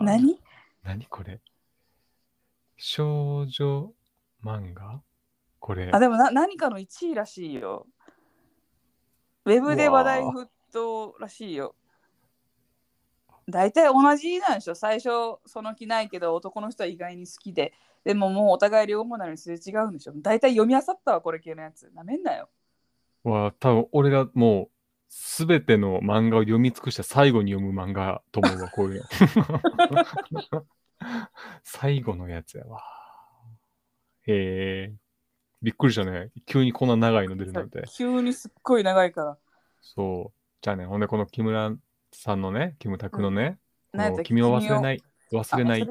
[0.02, 0.40] 何？
[0.82, 1.40] 何これ？
[2.76, 3.92] 少女
[4.42, 5.02] 漫画？
[5.58, 5.90] これ。
[5.92, 5.98] あ、。
[5.98, 7.86] でもな何かの1位らしいよ。
[9.44, 11.74] ウェブで話題沸騰らしいよ。
[13.48, 14.74] 大体同じなんでしょ？
[14.74, 17.72] 最初その気ないけど男の人は意外に好きで。
[18.04, 20.12] でももうお互い両思いなのにすれ違うんでしょ？
[20.16, 21.90] 大体読み漁ったわこれ系のやつ。
[21.94, 22.48] なめんなよ
[23.24, 24.70] は、多分俺がもう、
[25.08, 30.66] すべての漫画を読み尽くした最後に読む漫画と思うわ、こういうの。
[31.64, 32.82] 最後のやつやわ。
[34.26, 34.94] へえ。
[35.62, 36.30] びっくりしたね。
[36.46, 37.82] 急にこんな長いの出るなんて。
[37.96, 39.38] 急にすっごい長いから
[39.82, 40.38] そう。
[40.62, 41.74] じゃあね、ほんでこの木村
[42.12, 43.58] さんのね、キムタクのね、
[43.92, 44.34] こ何やったっけ？
[44.34, 45.02] の君を忘れない、
[45.32, 45.88] 忘れない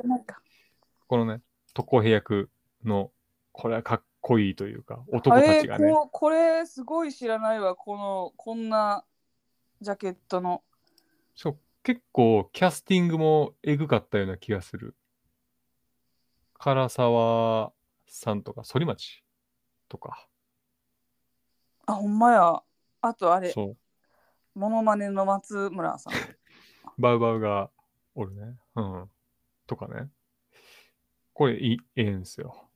[1.07, 1.41] このね、
[1.73, 2.49] 特攻兵役
[2.85, 3.11] の、
[3.51, 9.05] これはかっこいいというか、男たちがね、えーここれすごい知らないわこのこんな
[9.81, 10.61] ジャケットの
[11.35, 14.95] そう結構キャスティングもエグかったような気がする。
[16.61, 17.71] 唐沢
[18.07, 19.23] さんとか、反町
[19.87, 20.27] とか、
[21.85, 22.61] あほんまや
[23.01, 23.77] あとあれそ
[24.55, 26.13] う、モノマネの松村さん
[26.99, 27.71] バウバウが
[28.13, 28.57] おるね。
[28.75, 29.11] うん。
[29.65, 30.09] とかね。
[31.33, 32.68] これいい、ええんすよ。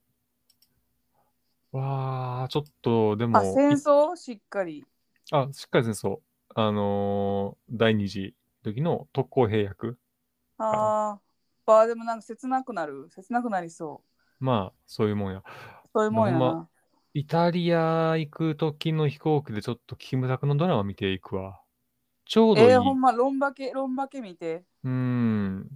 [1.78, 4.16] わあ、ちょっと、でも、あ戦争？
[4.16, 4.86] しっかり
[5.32, 6.20] あ、しっかり戦争。
[6.56, 9.98] あのー第二次時の特攻兵役。
[10.58, 14.08] あーあーでもなんか切なくなる切なくなりそう
[14.40, 15.42] まあ、そういうもんや。
[15.94, 16.68] そういうもんやほんな。
[17.14, 21.60] イタリア行く時の飛行機でちょっとキムタクのドラマ見ていくわ。
[22.26, 22.70] ちょうどいい。
[22.70, 24.64] えー、ほんま、ロンバケ、ロンバケ見て。
[24.84, 25.68] うーん。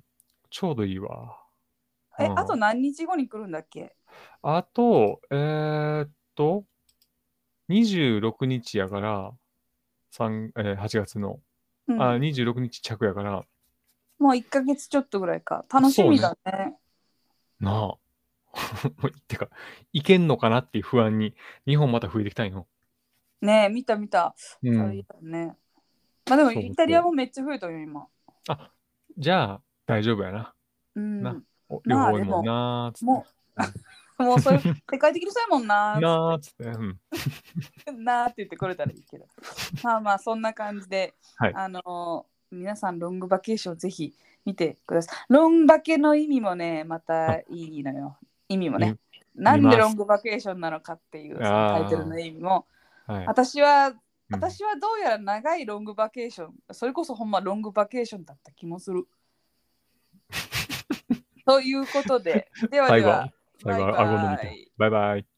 [0.50, 1.38] ちょうどいいわ。
[2.18, 3.96] え、うんあと何日後に来るんだっけ？
[4.42, 6.64] あと、えー、っと、
[7.68, 9.32] 26日やから、
[10.12, 11.40] 3えー8月の、
[11.88, 13.44] うん、あ、26日着やから、
[14.18, 15.64] もう1ヶ月ちょっとぐらいか。
[15.72, 16.76] 楽しみだね。
[17.60, 17.98] なあ。
[19.28, 19.48] てか、
[19.92, 21.34] いけんのかなっていう不安に、
[21.66, 22.66] 日本また増えてきたいの。
[23.40, 24.34] ねえ、見た見た。
[24.62, 25.56] うそれいいだね。
[26.28, 28.08] まあでも、イタリアもめっちゃ増えたよ、今。
[28.48, 28.72] あ、
[29.16, 30.54] じゃあ、大丈夫やな。
[30.96, 31.22] うん。
[31.22, 33.80] なお両まあ方いいもんなーっつって。
[34.18, 34.60] ももうそういう、
[34.90, 35.98] 世界的にそうやもんな。
[36.00, 36.64] なーっつって。
[36.64, 38.04] うん。
[38.04, 39.26] なーって言ってこれたらいいけど。
[39.82, 44.14] まあまあ、そんな感じで、はいあのー皆さん、ロングバケーションぜひ
[44.46, 45.32] 見てください。
[45.32, 48.16] ロンバケの意味もね、またいいのよ。
[48.48, 48.96] 意味もね。
[49.34, 52.66] なんでロングバケーションなのかっていうそのタイトルの意味も。
[53.06, 53.26] はい。
[53.26, 54.00] 私は、うん
[54.30, 59.08] 私はどうやら長いロングバケーション、それこそほんまロングバケーションだった気もする。
[61.46, 63.32] ということで、ではでは、、
[63.62, 64.56] 最後、バイバイ顎のみた。
[64.78, 65.37] バイバイ。